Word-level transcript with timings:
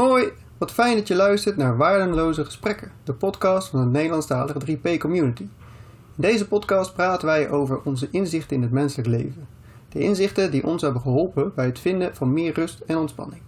Hoi, 0.00 0.32
wat 0.58 0.72
fijn 0.72 0.96
dat 0.96 1.08
je 1.08 1.14
luistert 1.14 1.56
naar 1.56 1.76
Waardeloze 1.76 2.44
Gesprekken, 2.44 2.92
de 3.04 3.12
podcast 3.12 3.68
van 3.68 3.80
de 3.80 3.90
Nederlandstalige 3.90 4.76
3P 4.76 4.98
Community. 4.98 5.42
In 5.42 5.50
deze 6.16 6.48
podcast 6.48 6.94
praten 6.94 7.26
wij 7.26 7.50
over 7.50 7.80
onze 7.82 8.08
inzichten 8.10 8.56
in 8.56 8.62
het 8.62 8.70
menselijk 8.70 9.08
leven. 9.08 9.48
De 9.88 9.98
inzichten 9.98 10.50
die 10.50 10.66
ons 10.66 10.82
hebben 10.82 11.02
geholpen 11.02 11.52
bij 11.54 11.66
het 11.66 11.78
vinden 11.78 12.14
van 12.16 12.32
meer 12.32 12.52
rust 12.52 12.80
en 12.80 12.96
ontspanning. 12.96 13.42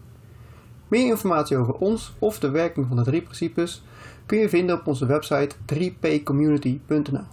Meer 0.88 1.07
informatie 1.07 1.57
over 1.57 1.75
ons 1.75 2.12
of 2.19 2.38
de 2.38 2.50
werking 2.50 2.87
van 2.87 2.96
de 2.96 3.03
drie 3.03 3.23
principes 3.23 3.84
kun 4.27 4.39
je 4.39 4.48
vinden 4.48 4.79
op 4.79 4.87
onze 4.87 5.07
website 5.07 5.57
3pcommunity.nl. 5.75 7.27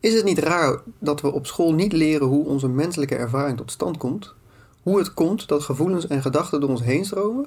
Is 0.00 0.14
het 0.14 0.24
niet 0.24 0.38
raar 0.38 0.80
dat 0.98 1.20
we 1.20 1.32
op 1.32 1.46
school 1.46 1.72
niet 1.74 1.92
leren 1.92 2.26
hoe 2.26 2.46
onze 2.46 2.68
menselijke 2.68 3.16
ervaring 3.16 3.56
tot 3.56 3.70
stand 3.70 3.96
komt? 3.96 4.34
Hoe 4.82 4.98
het 4.98 5.14
komt 5.14 5.48
dat 5.48 5.62
gevoelens 5.62 6.06
en 6.06 6.22
gedachten 6.22 6.60
door 6.60 6.70
ons 6.70 6.82
heen 6.82 7.04
stromen? 7.04 7.46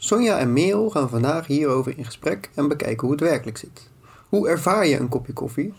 Sonja 0.00 0.38
en 0.38 0.52
Merel 0.52 0.90
gaan 0.90 1.08
vandaag 1.08 1.46
hierover 1.46 1.98
in 1.98 2.04
gesprek 2.04 2.50
en 2.54 2.68
bekijken 2.68 3.00
hoe 3.00 3.10
het 3.10 3.20
werkelijk 3.20 3.56
zit. 3.58 3.90
Hoe 4.28 4.48
ervaar 4.48 4.86
je 4.86 4.98
een 4.98 5.08
kopje 5.08 5.32
koffie? 5.32 5.74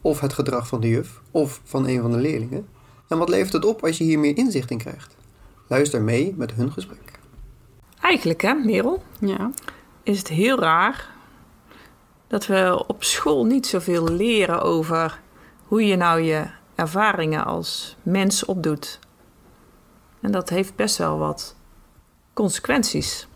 Of 0.00 0.20
het 0.20 0.32
gedrag 0.32 0.66
van 0.66 0.80
de 0.80 0.88
juf? 0.88 1.20
Of 1.30 1.60
van 1.64 1.86
een 1.88 2.00
van 2.00 2.10
de 2.10 2.16
leerlingen? 2.18 2.68
En 3.08 3.18
wat 3.18 3.28
levert 3.28 3.52
het 3.52 3.64
op 3.64 3.84
als 3.84 3.98
je 3.98 4.04
hier 4.04 4.18
meer 4.18 4.36
inzicht 4.36 4.70
in 4.70 4.78
krijgt? 4.78 5.16
Luister 5.68 6.02
mee 6.02 6.34
met 6.36 6.52
hun 6.52 6.72
gesprek. 6.72 7.18
Eigenlijk, 8.00 8.40
hè, 8.42 8.54
Merel, 8.54 9.02
Ja. 9.20 9.50
is 10.02 10.18
het 10.18 10.28
heel 10.28 10.58
raar 10.58 11.10
dat 12.26 12.46
we 12.46 12.84
op 12.86 13.04
school 13.04 13.44
niet 13.44 13.66
zoveel 13.66 14.08
leren 14.08 14.62
over 14.62 15.20
hoe 15.66 15.86
je 15.86 15.96
nou 15.96 16.20
je 16.20 16.46
ervaringen 16.74 17.44
als 17.44 17.96
mens 18.02 18.44
opdoet. 18.44 18.98
En 20.20 20.32
dat 20.32 20.48
heeft 20.48 20.74
best 20.76 20.96
wel 20.96 21.18
wat 21.18 21.56
consequenties. 22.32 23.28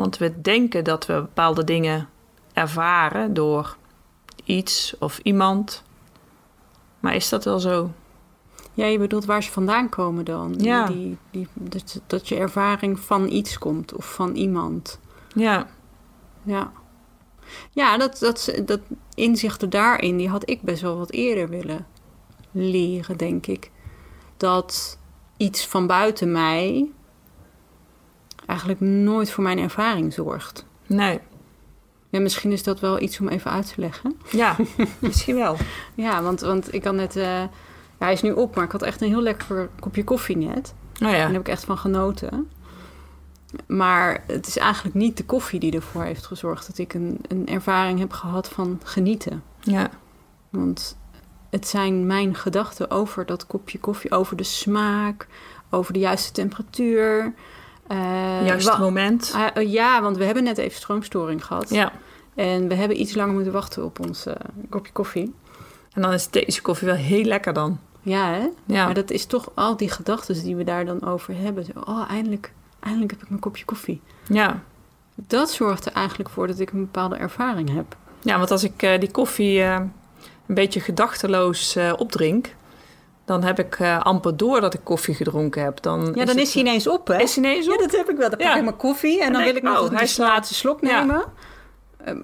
Want 0.00 0.18
we 0.18 0.40
denken 0.40 0.84
dat 0.84 1.06
we 1.06 1.12
bepaalde 1.12 1.64
dingen 1.64 2.08
ervaren 2.52 3.34
door 3.34 3.76
iets 4.44 4.94
of 4.98 5.18
iemand. 5.18 5.82
Maar 7.00 7.14
is 7.14 7.28
dat 7.28 7.44
wel 7.44 7.58
zo? 7.58 7.90
Ja, 8.74 8.86
je 8.86 8.98
bedoelt 8.98 9.24
waar 9.24 9.42
ze 9.42 9.50
vandaan 9.50 9.88
komen 9.88 10.24
dan. 10.24 10.54
Ja. 10.58 10.86
Die, 10.86 11.18
die, 11.30 11.48
dat, 11.54 12.00
dat 12.06 12.28
je 12.28 12.36
ervaring 12.36 13.00
van 13.00 13.30
iets 13.30 13.58
komt 13.58 13.94
of 13.94 14.14
van 14.14 14.34
iemand. 14.34 14.98
Ja, 15.34 15.66
Ja, 16.42 16.72
ja 17.70 17.98
dat, 17.98 18.18
dat, 18.18 18.62
dat 18.64 18.80
inzichten 19.14 19.70
daarin, 19.70 20.16
die 20.16 20.28
had 20.28 20.50
ik 20.50 20.62
best 20.62 20.82
wel 20.82 20.96
wat 20.96 21.10
eerder 21.10 21.48
willen 21.48 21.86
leren, 22.50 23.16
denk 23.16 23.46
ik. 23.46 23.70
Dat 24.36 24.98
iets 25.36 25.66
van 25.66 25.86
buiten 25.86 26.32
mij 26.32 26.90
eigenlijk 28.60 28.80
nooit 28.92 29.30
voor 29.30 29.44
mijn 29.44 29.58
ervaring 29.58 30.12
zorgt. 30.12 30.64
nee. 30.86 31.20
Ja, 32.12 32.20
misschien 32.20 32.52
is 32.52 32.62
dat 32.62 32.80
wel 32.80 33.00
iets 33.00 33.20
om 33.20 33.28
even 33.28 33.50
uit 33.50 33.74
te 33.74 33.80
leggen. 33.80 34.16
Ja, 34.30 34.56
misschien 34.98 35.34
wel. 35.36 35.56
Ja, 35.94 36.22
want, 36.22 36.40
want 36.40 36.74
ik 36.74 36.84
had 36.84 36.94
net... 36.94 37.16
eh, 37.16 37.24
ja, 37.24 37.48
hij 37.98 38.12
is 38.12 38.22
nu 38.22 38.32
op, 38.32 38.54
maar 38.54 38.64
ik 38.64 38.72
had 38.72 38.82
echt 38.82 39.00
een 39.00 39.08
heel 39.08 39.22
lekker 39.22 39.68
kopje 39.80 40.04
koffie 40.04 40.36
net. 40.36 40.74
Nou 40.98 41.12
Daar 41.12 41.20
ja, 41.26 41.30
heb 41.32 41.40
ik 41.40 41.48
echt 41.48 41.64
van 41.64 41.78
genoten. 41.78 42.50
Maar 43.66 44.24
het 44.26 44.46
is 44.46 44.56
eigenlijk 44.56 44.94
niet 44.94 45.16
de 45.16 45.24
koffie 45.24 45.60
die 45.60 45.72
ervoor 45.72 46.02
heeft 46.02 46.26
gezorgd 46.26 46.66
dat 46.66 46.78
ik 46.78 46.94
een, 46.94 47.18
een 47.28 47.46
ervaring 47.46 47.98
heb 47.98 48.12
gehad 48.12 48.48
van 48.48 48.80
genieten. 48.84 49.42
ja, 49.60 49.90
Want 50.50 50.98
het 51.50 51.68
zijn 51.68 52.06
mijn 52.06 52.34
gedachten 52.34 52.90
over 52.90 53.26
dat 53.26 53.46
kopje 53.46 53.78
koffie, 53.78 54.10
over 54.10 54.36
de 54.36 54.42
smaak, 54.42 55.26
over 55.70 55.92
de 55.92 55.98
juiste 55.98 56.32
temperatuur. 56.32 57.34
Juiste 58.44 58.70
wa- 58.70 58.78
moment. 58.78 59.32
Ah, 59.36 59.46
eh, 59.54 59.72
ja, 59.72 60.02
want 60.02 60.16
we 60.16 60.24
hebben 60.24 60.42
net 60.44 60.58
even 60.58 60.76
stroomstoring 60.76 61.44
gehad. 61.44 61.70
Ja, 61.70 61.92
En 62.34 62.68
we 62.68 62.74
hebben 62.74 63.00
iets 63.00 63.14
langer 63.14 63.34
moeten 63.34 63.52
wachten 63.52 63.84
op 63.84 64.00
ons 64.00 64.26
eh, 64.26 64.34
kopje 64.68 64.92
koffie. 64.92 65.34
en 65.92 66.02
dan 66.02 66.12
is 66.12 66.28
deze 66.30 66.62
koffie 66.62 66.86
wel 66.86 66.96
heel 66.96 67.24
lekker 67.24 67.52
dan. 67.52 67.78
Ja, 68.02 68.26
hè? 68.32 68.46
Ja, 68.64 68.84
Maar 68.84 68.94
dat 68.94 69.10
is 69.10 69.26
toch 69.26 69.50
al 69.54 69.76
die 69.76 69.90
gedachten 69.90 70.42
die 70.42 70.56
we 70.56 70.64
daar 70.64 70.84
dan 70.84 71.04
over 71.06 71.34
hebben. 71.36 71.64
Zo, 71.64 71.72
oh, 71.84 72.10
eindelijk, 72.10 72.52
eindelijk 72.80 73.10
heb 73.10 73.22
ik 73.22 73.28
mijn 73.28 73.40
kopje 73.40 73.64
koffie. 73.64 74.00
ja. 74.28 74.62
Dat 75.26 75.50
zorgt 75.50 75.86
er 75.86 75.92
eigenlijk 75.92 76.30
voor 76.30 76.46
dat 76.46 76.58
ik 76.58 76.70
een 76.72 76.80
bepaalde 76.80 77.16
ervaring 77.16 77.74
heb. 77.74 77.96
ja 78.22 78.38
want 78.38 78.50
als 78.50 78.64
ik 78.64 78.78
die 79.00 79.10
koffie 79.10 79.62
een 79.62 79.92
beetje 80.46 80.80
gedachteloos 80.80 81.76
opdrink... 81.96 82.54
dan 83.30 83.42
heb 83.42 83.58
ik 83.58 83.74
eh, 83.78 84.00
amper 84.00 84.36
door 84.36 84.60
dat 84.60 84.74
ik 84.74 84.80
koffie 84.84 85.14
gedronken 85.14 85.62
heb. 85.62 85.82
Dan 85.82 86.12
Ja, 86.14 86.24
dan 86.24 86.38
is 86.38 86.54
hij 86.54 86.62
ineens 86.62 86.88
op, 86.88 87.06
hè? 87.06 87.18
Is 87.22 87.36
hij 87.36 87.44
ineens 87.44 87.66
op? 87.68 87.74
Ja, 87.74 87.80
dat 87.80 87.96
heb 87.96 88.08
ik 88.10 88.16
wel. 88.16 88.28
Dan 88.28 88.38
pak 88.38 88.46
Ja. 88.48 88.56
ik 88.56 88.62
mijn 88.62 88.76
koffie 88.76 89.22
en 89.22 89.32
Dan 89.32 89.42
wil 89.42 89.56
ik 89.56 89.62
nog 89.62 89.80
oh, 89.80 89.90
hij 89.96 90.08
laatste 90.16 90.54
slok 90.54 90.80
Ja. 90.84 91.00
nemen. 91.00 91.24
Eh, 92.04 92.14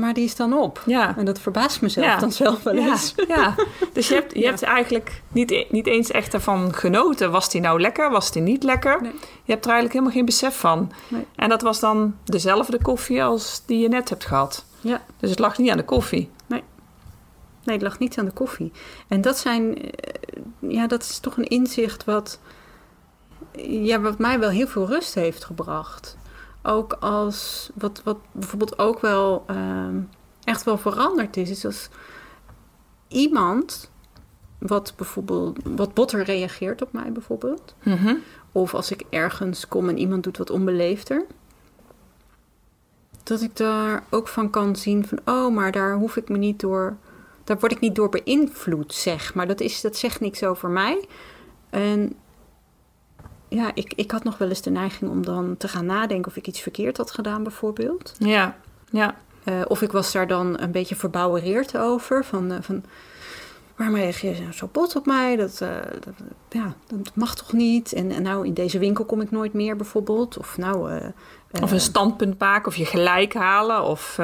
maar 0.00 0.14
die 0.14 0.24
is 0.24 0.36
dan 0.36 0.52
op. 0.52 0.82
Ja. 0.86 1.16
En 1.16 1.24
dat 1.24 1.38
verbaast 1.40 1.80
mezelf 1.80 2.06
Ja. 2.06 2.16
dan 2.18 2.32
zelf 2.32 2.62
wel 2.62 2.74
Ja, 2.74 2.86
eens. 2.86 3.14
ja, 3.28 3.54
dus 3.92 4.08
je 4.08 4.14
hebt, 4.14 4.32
je 4.34 4.40
Ja. 4.40 4.48
hebt 4.48 4.62
eigenlijk 4.62 5.22
niet, 5.32 5.50
e- 5.50 5.66
niet 5.70 5.86
eens 5.86 6.10
echt 6.10 6.34
ervan 6.34 6.74
genoten. 6.74 7.30
Was 7.30 7.50
die 7.50 7.60
nou 7.60 7.80
lekker? 7.80 8.10
Was 8.10 8.32
die 8.32 8.42
niet 8.42 8.62
lekker? 8.62 9.02
Nee. 9.02 9.12
Je 9.44 9.52
hebt 9.52 9.64
er 9.64 9.70
eigenlijk 9.70 9.92
helemaal 9.92 10.12
geen 10.14 10.24
besef 10.24 10.56
van. 10.58 10.92
Nee. 11.08 11.26
En 11.36 11.48
dat 11.48 11.62
was 11.62 11.80
dan 11.80 12.16
dezelfde 12.24 12.78
koffie 12.82 13.24
als 13.24 13.62
die 13.66 13.78
je 13.78 13.88
net 13.88 14.08
hebt 14.08 14.24
gehad. 14.24 14.64
Ja. 14.80 15.00
Dus 15.20 15.30
het 15.30 15.38
lag 15.38 15.58
niet 15.58 15.70
aan 15.70 15.76
de 15.76 15.84
koffie. 15.84 16.30
Nee, 16.46 16.62
het 17.74 17.82
lag 17.82 17.98
niet 17.98 18.18
aan 18.18 18.24
de 18.24 18.30
koffie. 18.32 18.72
En 19.08 19.20
dat 19.20 19.38
zijn... 19.38 19.82
eh, 19.82 20.42
Ja, 20.58 20.86
dat 20.86 21.02
is 21.02 21.18
toch 21.18 21.36
een 21.36 21.48
inzicht 21.48 22.04
wat... 22.04 22.40
Ja, 23.58 24.00
wat 24.00 24.18
mij 24.18 24.38
wel 24.38 24.50
heel 24.50 24.66
veel 24.66 24.86
rust 24.86 25.14
heeft 25.14 25.44
gebracht. 25.44 26.16
Ook 26.62 26.92
als... 26.92 27.70
Wat, 27.74 28.00
wat 28.04 28.18
bijvoorbeeld 28.32 28.78
ook 28.78 29.00
wel... 29.00 29.44
ehm, 29.46 30.00
echt 30.44 30.64
wel 30.64 30.78
veranderd 30.78 31.36
is. 31.36 31.50
Is 31.50 31.64
als 31.64 31.88
iemand... 33.08 33.90
Wat 34.58 34.92
bijvoorbeeld... 34.96 35.58
Wat 35.64 35.94
botter 35.94 36.22
reageert 36.22 36.82
op 36.82 36.92
mij 36.92 37.12
bijvoorbeeld. 37.12 37.74
Mhm. 37.82 38.14
Of 38.52 38.74
als 38.74 38.90
ik 38.90 39.02
ergens 39.10 39.68
kom 39.68 39.88
en 39.88 39.98
iemand 39.98 40.22
doet 40.24 40.36
wat 40.38 40.50
onbeleefder. 40.50 41.24
Dat 43.22 43.40
ik 43.40 43.56
daar 43.56 44.04
ook 44.10 44.28
van 44.28 44.50
kan 44.50 44.76
zien 44.76 45.06
van, 45.06 45.18
oh, 45.24 45.54
maar 45.54 45.72
daar 45.72 45.94
hoef 45.94 46.16
ik 46.16 46.28
me 46.28 46.38
niet 46.38 46.60
door, 46.60 46.96
daar 47.46 47.58
word 47.58 47.72
ik 47.72 47.80
niet 47.80 47.94
door 47.94 48.08
beïnvloed, 48.08 48.94
zeg. 48.94 49.34
Maar 49.34 49.46
dat, 49.46 49.60
is, 49.60 49.80
dat 49.80 49.96
zegt 49.96 50.20
niks 50.20 50.42
over 50.44 50.68
mij. 50.68 51.04
En 51.70 52.16
ja, 53.48 53.70
ik, 53.74 53.92
ik 53.96 54.10
had 54.10 54.24
nog 54.24 54.38
wel 54.38 54.48
eens 54.48 54.62
de 54.62 54.70
neiging 54.70 55.10
om 55.10 55.24
dan 55.24 55.56
te 55.56 55.68
gaan 55.68 55.86
nadenken 55.86 56.30
of 56.30 56.36
ik 56.36 56.46
iets 56.46 56.60
verkeerd 56.60 56.96
had 56.96 57.10
gedaan, 57.10 57.42
bijvoorbeeld. 57.42 58.14
Ja, 58.18 58.56
ja, 58.90 59.16
Eh, 59.44 59.60
of 59.68 59.82
ik 59.82 59.92
was 59.92 60.12
daar 60.12 60.26
dan 60.26 60.60
een 60.60 60.70
beetje 60.70 60.96
verbouwereerd 60.96 61.76
over. 61.76 62.24
Van, 62.24 62.52
eh, 62.52 62.58
van 62.60 62.84
waarom 63.76 63.96
reageer 63.96 64.34
je 64.34 64.40
nou 64.40 64.52
zo 64.52 64.68
bot 64.72 64.96
op 64.96 65.06
mij? 65.06 65.36
Dat, 65.36 65.60
eh, 65.60 65.68
dat, 66.00 66.14
ja, 66.48 66.74
dat 66.86 66.98
mag 67.14 67.34
toch 67.34 67.52
niet? 67.52 67.92
En, 67.92 68.10
en 68.10 68.22
nou, 68.22 68.46
in 68.46 68.54
deze 68.54 68.78
winkel 68.78 69.04
kom 69.04 69.20
ik 69.20 69.30
nooit 69.30 69.52
meer 69.52 69.76
bijvoorbeeld. 69.76 70.38
Of 70.38 70.56
nou... 70.58 70.90
eh, 70.90 70.96
eh, 71.50 71.62
Of 71.62 71.70
een 71.72 71.80
standpunt 71.80 72.38
maken, 72.38 72.66
of 72.68 72.76
je 72.76 72.84
gelijk 72.84 73.34
halen, 73.34 73.82
of 73.82 74.18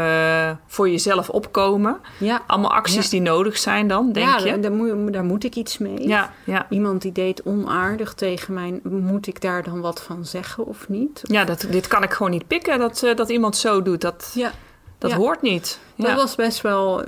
voor 0.66 0.90
jezelf 0.90 1.28
opkomen. 1.30 1.98
ja, 2.18 2.42
Allemaal 2.46 2.72
acties 2.72 3.04
Ja. 3.04 3.10
die 3.10 3.20
nodig 3.20 3.58
zijn 3.58 3.88
dan, 3.88 4.12
denk 4.12 4.26
ja, 4.38 4.38
je? 4.46 4.60
Daar, 4.60 4.72
moet, 4.72 5.12
daar 5.12 5.24
moet 5.24 5.44
ik 5.44 5.54
iets 5.54 5.78
mee. 5.78 6.08
Ja, 6.08 6.32
ja. 6.44 6.66
Iemand 6.70 7.02
die 7.02 7.12
deed 7.12 7.42
onaardig 7.42 8.14
tegen 8.14 8.54
mij, 8.54 8.80
moet 8.82 9.26
ik 9.26 9.40
daar 9.40 9.62
dan 9.62 9.80
wat 9.80 10.02
van 10.02 10.24
zeggen 10.24 10.66
of 10.66 10.88
niet? 10.88 11.20
ja 11.22 11.44
dat, 11.44 11.66
dit 11.70 11.86
kan 11.86 12.02
ik 12.02 12.12
gewoon 12.12 12.32
niet 12.32 12.46
pikken, 12.46 12.78
dat, 12.78 13.12
dat 13.14 13.28
iemand 13.30 13.56
zo 13.56 13.82
doet. 13.82 14.00
Dat, 14.00 14.30
Ja, 14.34 14.52
dat 14.98 15.12
hoort 15.12 15.42
niet. 15.42 15.78
dat 15.96 16.14
was 16.14 16.34
best 16.34 16.60
wel... 16.60 17.04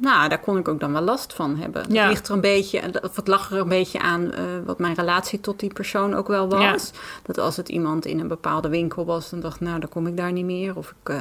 Nou, 0.00 0.28
daar 0.28 0.40
kon 0.40 0.58
ik 0.58 0.68
ook 0.68 0.80
dan 0.80 0.92
wel 0.92 1.02
last 1.02 1.32
van 1.32 1.56
hebben. 1.56 1.92
Ja. 1.92 2.00
Het, 2.00 2.10
ligt 2.10 2.28
er 2.28 2.34
een 2.34 2.40
beetje, 2.40 3.02
of 3.02 3.16
het 3.16 3.28
lag 3.28 3.50
er 3.50 3.58
een 3.58 3.68
beetje 3.68 3.98
aan 3.98 4.32
eh, 4.32 4.44
wat 4.64 4.78
mijn 4.78 4.94
relatie 4.94 5.40
tot 5.40 5.60
die 5.60 5.72
persoon 5.72 6.14
ook 6.14 6.28
wel 6.28 6.48
was. 6.48 6.90
Dat 7.22 7.38
als 7.38 7.56
het 7.56 7.68
iemand 7.68 8.06
in 8.06 8.20
een 8.20 8.28
bepaalde 8.28 8.68
winkel 8.68 9.04
was, 9.04 9.30
dan 9.30 9.40
dacht 9.40 9.54
ik, 9.54 9.60
nou, 9.60 9.80
dan 9.80 9.88
kom 9.88 10.06
ik 10.06 10.16
daar 10.16 10.32
niet 10.32 10.44
meer. 10.44 10.76
Of 10.76 10.94
ik 11.02 11.08
eh, 11.08 11.16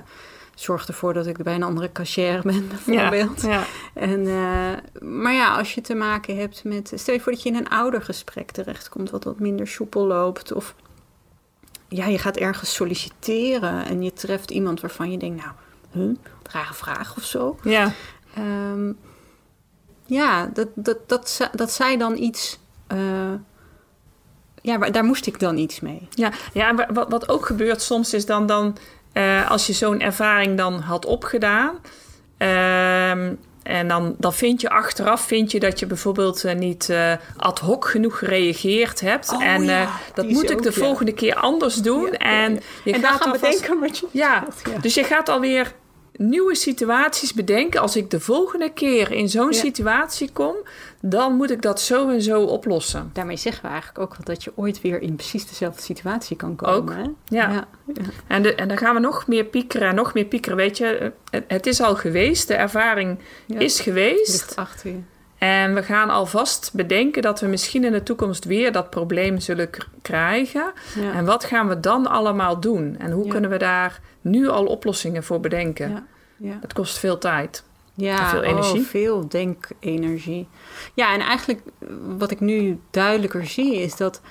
zorg 0.55 0.87
ervoor 0.87 1.13
dat 1.13 1.27
ik 1.27 1.43
bij 1.43 1.55
een 1.55 1.63
andere 1.63 1.91
cashier 1.91 2.41
ben, 2.43 2.67
bijvoorbeeld. 2.85 3.41
Ja. 3.41 3.63
En, 3.93 4.27
eh, 4.27 5.01
maar 5.01 5.33
ja, 5.33 5.57
als 5.57 5.73
je 5.73 5.81
te 5.81 5.95
maken 5.95 6.37
hebt 6.37 6.63
met... 6.63 6.91
Stel 6.95 7.13
je 7.13 7.19
voor 7.19 7.31
dat 7.31 7.43
je 7.43 7.49
in 7.49 7.55
een 7.55 7.69
oudergesprek 7.69 8.51
terechtkomt... 8.51 9.09
wat 9.09 9.23
wat 9.23 9.39
minder 9.39 9.67
soepel 9.67 10.05
loopt. 10.05 10.51
Of 10.51 10.75
ja, 11.87 12.05
je 12.05 12.19
gaat 12.19 12.37
ergens 12.37 12.73
solliciteren... 12.73 13.85
en 13.85 14.03
je 14.03 14.13
treft 14.13 14.51
iemand 14.51 14.81
waarvan 14.81 15.11
je 15.11 15.17
denkt... 15.17 15.43
nou, 15.43 15.51
huh, 15.91 16.15
rare 16.51 16.73
vraag 16.73 17.17
of 17.17 17.23
zo. 17.23 17.57
ja. 17.63 17.93
Ehm, 18.37 18.91
ja, 20.05 20.49
dat, 20.53 20.67
dat, 20.75 21.49
dat, 21.55 21.71
zij 21.71 21.97
dan 21.97 22.17
iets... 22.17 22.59
eh, 22.87 22.97
ja, 24.61 24.77
daar 24.77 25.03
moest 25.03 25.25
ik 25.27 25.39
dan 25.39 25.57
iets 25.57 25.79
mee. 25.79 26.07
Ja, 26.09 26.31
ja 26.53 26.75
wat, 26.93 27.09
wat 27.09 27.29
ook 27.29 27.45
gebeurt 27.45 27.81
soms 27.81 28.13
is 28.13 28.25
dan, 28.25 28.45
dan 28.45 28.77
eh, 29.13 29.51
als 29.51 29.67
je 29.67 29.73
zo'n 29.73 29.99
ervaring 29.99 30.57
dan 30.57 30.79
had 30.79 31.05
opgedaan. 31.05 31.75
ehm, 32.37 33.33
en 33.63 33.87
dan, 33.87 34.15
dan 34.17 34.33
vind 34.33 34.61
je 34.61 34.69
achteraf 34.69 35.21
vind 35.21 35.51
je 35.51 35.59
dat 35.59 35.79
je 35.79 35.85
bijvoorbeeld 35.85 36.43
eh, 36.43 36.55
niet 36.55 36.93
ad 37.37 37.59
hoc 37.59 37.87
genoeg 37.87 38.17
gereageerd 38.17 38.99
hebt. 38.99 39.33
Oh, 39.33 39.43
en 39.43 39.63
ja, 39.63 39.89
dat 40.13 40.29
moet 40.29 40.49
ik 40.49 40.57
ook, 40.57 40.63
de 40.63 40.71
ja. 40.75 40.85
volgende 40.85 41.11
keer 41.13 41.35
anders 41.35 41.75
doen. 41.75 42.05
Ja, 42.11 42.17
en 42.17 42.59
je 42.83 42.93
en 42.93 43.01
dan 43.01 43.11
gaat 43.11 43.21
gaan 43.21 43.31
alvast- 43.31 43.53
bedenken 43.61 43.79
wat 43.79 43.97
je 43.97 44.07
Ja, 44.11 44.47
ja. 44.71 44.79
dus 44.79 44.93
je 44.93 45.03
gaat 45.03 45.29
alweer 45.29 45.73
nieuwe 46.17 46.55
situaties 46.55 47.33
bedenken. 47.33 47.81
Als 47.81 47.95
ik 47.95 48.09
de 48.09 48.19
volgende 48.19 48.69
keer 48.73 49.11
in 49.11 49.29
zo'n 49.29 49.51
Ja. 49.51 49.59
situatie 49.59 50.29
kom, 50.33 50.55
dan 51.01 51.35
moet 51.35 51.51
ik 51.51 51.61
dat 51.61 51.81
zo 51.81 52.09
en 52.09 52.21
zo 52.21 52.41
oplossen. 52.43 53.09
Daarmee 53.13 53.37
zeggen 53.37 53.61
we 53.63 53.67
eigenlijk 53.69 53.99
ook 53.99 54.25
dat 54.25 54.43
je 54.43 54.51
ooit 54.55 54.81
weer 54.81 55.01
in 55.01 55.15
precies 55.15 55.47
dezelfde 55.47 55.81
situatie 55.81 56.35
kan 56.37 56.55
komen. 56.55 56.75
Ook, 56.75 56.89
Hè? 57.05 57.37
ja. 57.37 57.51
ja. 57.51 57.67
En, 58.27 58.41
de, 58.41 58.55
en 58.55 58.67
dan 58.67 58.77
gaan 58.77 58.93
we 58.93 58.99
nog 59.01 59.27
meer 59.27 59.43
piekeren 59.45 59.87
en 59.87 59.95
nog 59.95 60.13
meer 60.13 60.25
piekeren. 60.25 60.57
Weet 60.57 60.77
je, 60.77 61.11
het, 61.31 61.43
het 61.47 61.65
is 61.67 61.81
al 61.81 61.95
geweest, 61.95 62.47
de 62.47 62.53
ervaring 62.53 63.19
Ja. 63.45 63.59
is 63.59 63.79
geweest. 63.79 64.31
Ligt 64.31 64.55
achter 64.55 64.89
je. 64.89 64.97
En 65.37 65.73
we 65.73 65.83
gaan 65.83 66.09
alvast 66.09 66.69
bedenken 66.73 67.21
dat 67.21 67.39
we 67.39 67.47
misschien 67.47 67.83
in 67.83 67.91
de 67.91 68.03
toekomst 68.03 68.45
weer 68.45 68.71
dat 68.71 68.89
probleem 68.89 69.39
zullen 69.39 69.69
krijgen. 70.01 70.71
Ja. 70.99 71.13
En 71.13 71.25
wat 71.25 71.43
gaan 71.43 71.67
we 71.67 71.79
dan 71.79 72.07
allemaal 72.07 72.59
doen? 72.59 72.95
En 72.99 73.11
hoe 73.11 73.25
Ja. 73.25 73.31
kunnen 73.31 73.49
we 73.49 73.57
daar 73.57 73.99
nu 74.21 74.47
al 74.47 74.65
oplossingen 74.65 75.23
voor 75.23 75.39
bedenken? 75.39 75.89
Ja. 75.89 76.05
Ja. 76.37 76.57
Het 76.61 76.73
kost 76.73 76.97
veel 76.97 77.17
tijd. 77.17 77.63
Ja, 77.93 78.29
veel 78.29 78.43
energie. 78.43 78.79
Oh, 78.81 78.85
veel 78.85 79.27
denkenergie. 79.27 80.47
Ja, 80.93 81.13
en 81.13 81.19
eigenlijk 81.19 81.61
wat 82.17 82.31
ik 82.31 82.39
nu 82.39 82.79
duidelijker 82.91 83.45
zie 83.45 83.75
is 83.75 83.95
dat 83.97 84.21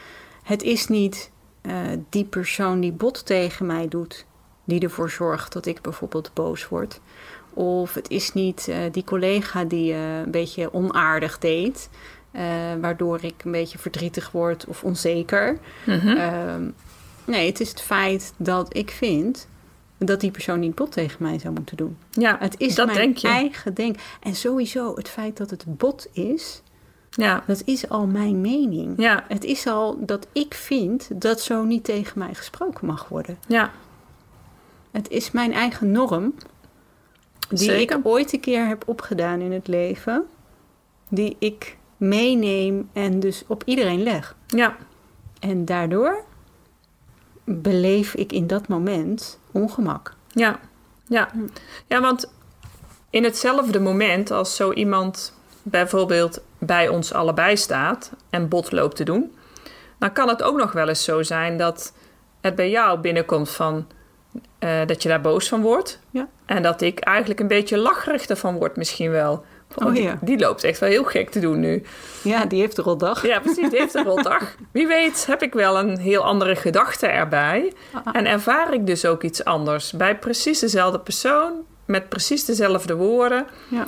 het 0.43 0.63
is 0.63 0.87
niet 0.89 1.31
eh, 1.61 1.73
die 2.09 2.25
persoon 2.25 2.81
die 2.81 2.93
bot 2.93 3.27
tegen 3.27 3.67
mij 3.67 3.89
doet, 3.89 4.27
die 4.65 4.81
ervoor 4.81 5.11
zorgt 5.11 5.53
dat 5.53 5.67
ik 5.67 5.81
bijvoorbeeld 5.83 6.31
boos 6.35 6.69
word. 6.69 7.01
Of 7.59 7.95
het 7.95 8.11
is 8.11 8.33
niet 8.33 8.69
eh, 8.69 8.79
die 8.93 9.05
collega 9.05 9.65
die 9.65 9.93
eh, 9.93 10.19
een 10.19 10.31
beetje 10.31 10.75
onaardig 10.75 11.39
deed, 11.39 11.89
eh, 12.31 12.43
waardoor 12.81 13.19
ik 13.25 13.45
een 13.45 13.53
beetje 13.53 13.79
verdrietig 13.79 14.31
word 14.31 14.67
of 14.67 14.85
onzeker. 14.85 15.59
Ehm, 15.87 16.71
nee, 17.25 17.47
het 17.47 17.61
is 17.61 17.69
het 17.69 17.81
feit 17.81 18.33
dat 18.37 18.77
ik 18.77 18.91
vind 18.91 19.49
dat 19.99 20.21
die 20.21 20.31
persoon 20.31 20.61
niet 20.61 20.75
bot 20.75 20.93
tegen 20.93 21.23
mij 21.23 21.39
zou 21.39 21.55
moeten 21.55 21.77
doen. 21.77 21.97
ja, 22.11 22.37
Het 22.41 22.55
is 22.61 22.75
dat 22.75 22.87
mijn 22.87 22.99
denk 22.99 23.17
je. 23.17 23.29
eigen 23.29 23.75
denk. 23.75 23.97
En 24.21 24.35
sowieso 24.35 24.95
het 24.97 25.09
feit 25.09 25.37
dat 25.37 25.51
het 25.51 25.65
bot 25.67 26.07
is, 26.13 26.63
Ja, 27.11 27.43
dat 27.47 27.63
is 27.65 27.89
al 27.89 28.07
mijn 28.07 28.41
mening. 28.41 28.95
ja, 29.01 29.25
Het 29.29 29.45
is 29.45 29.67
al 29.67 29.97
dat 30.01 30.27
ik 30.33 30.55
vind 30.55 31.09
dat 31.21 31.41
zo 31.41 31.65
niet 31.65 31.85
tegen 31.85 32.19
mij 32.19 32.35
gesproken 32.35 32.87
mag 32.87 33.09
worden. 33.09 33.39
ja. 33.47 33.71
Het 34.91 35.09
is 35.09 35.31
mijn 35.31 35.53
eigen 35.53 35.91
norm, 35.91 36.35
die 37.49 37.59
Zeker. 37.59 37.99
ik 37.99 38.07
ooit 38.07 38.33
een 38.33 38.41
keer 38.41 38.67
heb 38.67 38.83
opgedaan 38.87 39.41
in 39.41 39.53
het 39.53 39.69
leven, 39.69 40.25
die 41.09 41.37
ik 41.39 41.77
meeneem 41.97 42.89
en 42.93 43.21
dus 43.21 43.45
op 43.47 43.63
iedereen 43.65 44.03
leg. 44.03 44.37
ja. 44.47 44.77
En 45.41 45.65
daardoor 45.65 46.25
beleef 47.45 48.15
ik 48.15 48.33
in 48.33 48.47
dat 48.47 48.69
moment 48.69 49.39
ongemak. 49.53 50.15
Ja, 50.29 50.61
ja. 51.07 51.29
Hm. 51.33 51.47
ja, 51.87 52.01
want 52.01 52.33
in 53.11 53.25
hetzelfde 53.25 53.81
moment 53.81 54.31
als 54.31 54.57
zo 54.57 54.73
iemand 54.73 55.35
bijvoorbeeld 55.63 56.41
bij 56.59 56.89
ons 56.89 57.13
allebei 57.13 57.57
staat 57.57 58.13
en 58.31 58.49
bot 58.49 58.73
loopt 58.73 58.97
te 58.97 59.05
doen, 59.05 59.33
dan 59.99 60.13
kan 60.13 60.29
het 60.29 60.43
ook 60.43 60.57
nog 60.57 60.73
wel 60.73 60.89
eens 60.89 61.05
zo 61.05 61.23
zijn 61.23 61.57
dat 61.57 61.93
het 62.41 62.55
bij 62.55 62.71
jou 62.71 62.99
binnenkomt 62.99 63.51
van 63.51 63.87
eh, 64.67 64.87
dat 64.87 65.03
je 65.03 65.09
daar 65.09 65.21
boos 65.21 65.49
van 65.49 65.61
wordt. 65.61 66.01
Ja. 66.11 66.29
En 66.47 66.63
dat 66.63 66.81
ik 66.81 66.99
eigenlijk 67.01 67.41
een 67.41 67.49
beetje 67.49 67.79
lacherig 67.79 68.27
ervan 68.27 68.57
word 68.59 68.77
misschien 68.77 69.11
wel. 69.11 69.45
Oh, 69.75 69.93
die, 69.93 70.03
ja. 70.03 70.19
die 70.21 70.39
loopt 70.39 70.65
echt 70.65 70.79
wel 70.81 70.89
heel 70.89 71.05
gek 71.05 71.31
te 71.31 71.41
doen 71.41 71.61
nu. 71.61 71.83
Ja, 72.23 72.45
die 72.45 72.61
heeft 72.61 72.79
er 72.79 72.85
al 72.85 72.97
dag. 72.97 73.27
Ja, 73.27 73.41
precies. 73.41 73.71
Die 73.71 73.79
heeft 73.79 73.95
een 73.95 74.05
rotdag. 74.05 74.57
Wie 74.73 74.87
weet 74.87 75.27
heb 75.27 75.43
ik 75.43 75.53
wel 75.53 75.79
een 75.79 75.99
heel 75.99 76.25
andere 76.25 76.57
gedachte 76.57 77.07
erbij. 77.07 77.73
Ah, 77.93 78.03
En 78.13 78.27
ervaar 78.27 78.73
ik 78.73 78.87
dus 78.87 79.05
ook 79.07 79.23
iets 79.23 79.45
anders. 79.45 79.93
Bij 79.93 80.17
precies 80.19 80.59
dezelfde 80.59 80.99
persoon, 81.01 81.53
met 81.85 82.09
precies 82.09 82.45
dezelfde 82.45 82.95
woorden. 82.95 83.47
Ja. 83.69 83.87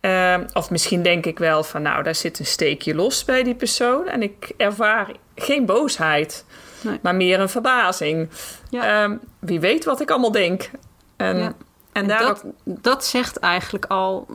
Ehm, 0.00 0.46
of 0.52 0.70
misschien 0.70 1.02
denk 1.02 1.26
ik 1.26 1.38
wel 1.38 1.62
van, 1.62 1.82
nou, 1.82 2.02
daar 2.02 2.14
zit 2.14 2.38
een 2.38 2.46
steekje 2.46 2.94
los 2.94 3.24
bij 3.24 3.42
die 3.42 3.54
persoon. 3.54 4.08
En 4.08 4.22
ik 4.22 4.52
ervaar 4.56 5.10
geen 5.34 5.66
boosheid, 5.66 6.44
Nee. 6.80 6.98
maar 7.02 7.14
meer 7.14 7.40
een 7.40 7.48
verbazing. 7.48 8.28
Ja. 8.70 9.02
Ehm, 9.02 9.16
wie 9.40 9.60
weet 9.60 9.84
wat 9.84 10.00
ik 10.00 10.10
allemaal 10.10 10.32
denk. 10.32 10.70
En, 11.16 11.36
Ja. 11.38 11.44
en, 11.44 11.54
En 11.92 12.06
daar 12.08 12.20
dat, 12.22 12.44
dat 12.64 13.04
zegt 13.04 13.36
eigenlijk 13.36 13.84
al 13.86 14.26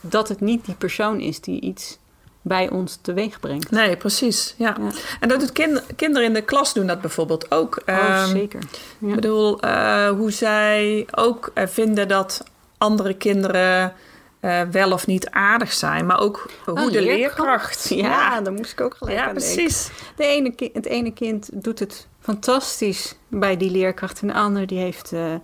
dat 0.00 0.28
het 0.28 0.40
niet 0.40 0.64
die 0.64 0.74
persoon 0.74 1.20
is 1.20 1.40
die 1.40 1.60
iets 1.60 1.98
bij 2.42 2.70
ons 2.70 2.98
teweeg 3.02 3.40
brengt. 3.40 3.70
Nee, 3.70 3.96
precies. 3.96 4.54
Ja. 4.58 4.76
Ja. 4.80 4.90
En 5.20 5.28
dat 5.28 5.40
doet 5.40 5.52
kind- 5.52 5.82
kinderen 5.96 6.26
in 6.28 6.34
de 6.34 6.42
klas 6.42 6.72
doen 6.74 6.86
dat 6.86 7.00
bijvoorbeeld 7.00 7.50
ook. 7.50 7.82
oh, 7.86 7.94
Ehm, 7.98 8.26
zeker. 8.26 8.60
Ja. 8.98 9.08
Ik 9.08 9.14
bedoel, 9.14 9.60
eh, 9.60 10.08
hoe 10.08 10.30
zij 10.30 11.06
ook 11.14 11.50
eh, 11.54 11.66
vinden 11.66 12.08
dat 12.08 12.44
andere 12.78 13.14
kinderen 13.14 13.92
eh, 14.40 14.60
wel 14.70 14.92
of 14.92 15.06
niet 15.06 15.30
aardig 15.30 15.72
zijn, 15.72 16.06
maar 16.06 16.20
ook 16.20 16.50
hoe 16.64 16.80
Oh, 16.84 16.90
de 16.92 17.02
leerkracht. 17.02 17.88
Ja, 17.88 17.96
ja, 18.06 18.40
daar 18.40 18.52
moest 18.52 18.72
ik 18.72 18.80
ook 18.80 18.94
gelijk 18.96 19.16
ja, 19.18 19.26
aan 19.26 19.34
denken. 19.34 19.54
precies. 19.54 19.90
De 20.16 20.24
ene 20.26 20.52
het 20.72 20.86
ene 20.86 21.12
kind 21.12 21.48
doet 21.52 21.78
het 21.78 22.06
fantastisch 22.20 23.14
bij 23.28 23.56
die 23.56 23.70
leerkracht 23.70 24.20
en 24.20 24.26
de 24.26 24.34
ander 24.34 24.66
die 24.66 24.78
heeft, 24.78 25.12
eh, 25.12 25.20
nou, 25.20 25.40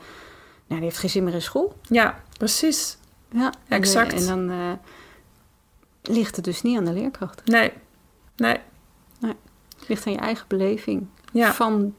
die 0.66 0.80
heeft 0.80 0.98
geen 0.98 1.10
zin 1.10 1.24
meer 1.24 1.34
in 1.34 1.42
school. 1.42 1.76
Ja, 1.82 2.22
precies. 2.38 2.98
Ja, 3.30 3.52
en, 3.68 3.78
Exact. 3.78 4.12
En, 4.12 4.26
dan 4.26 4.50
eh, 4.50 4.72
ligt 6.02 6.36
het 6.36 6.44
dus 6.44 6.62
niet 6.62 6.76
aan 6.76 6.84
de 6.84 6.92
leerkracht. 6.92 7.42
Nee, 7.44 7.72
nee, 8.36 8.56
Het 9.20 9.88
ligt 9.88 10.06
aan 10.06 10.12
je 10.12 10.18
eigen 10.18 10.44
beleving 10.48 11.06
ja. 11.32 11.52
van 11.54 11.94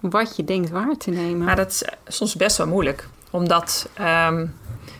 wat 0.00 0.36
je 0.36 0.44
denkt 0.44 0.70
waar 0.70 0.96
te 0.96 1.10
nemen. 1.10 1.44
Maar 1.44 1.56
dat 1.56 1.70
is 1.70 1.82
eh, 1.82 1.92
soms 2.06 2.36
best 2.36 2.56
wel 2.56 2.66
moeilijk 2.66 3.08
om 3.30 3.48
dat 3.48 3.88
ehm, 3.94 4.46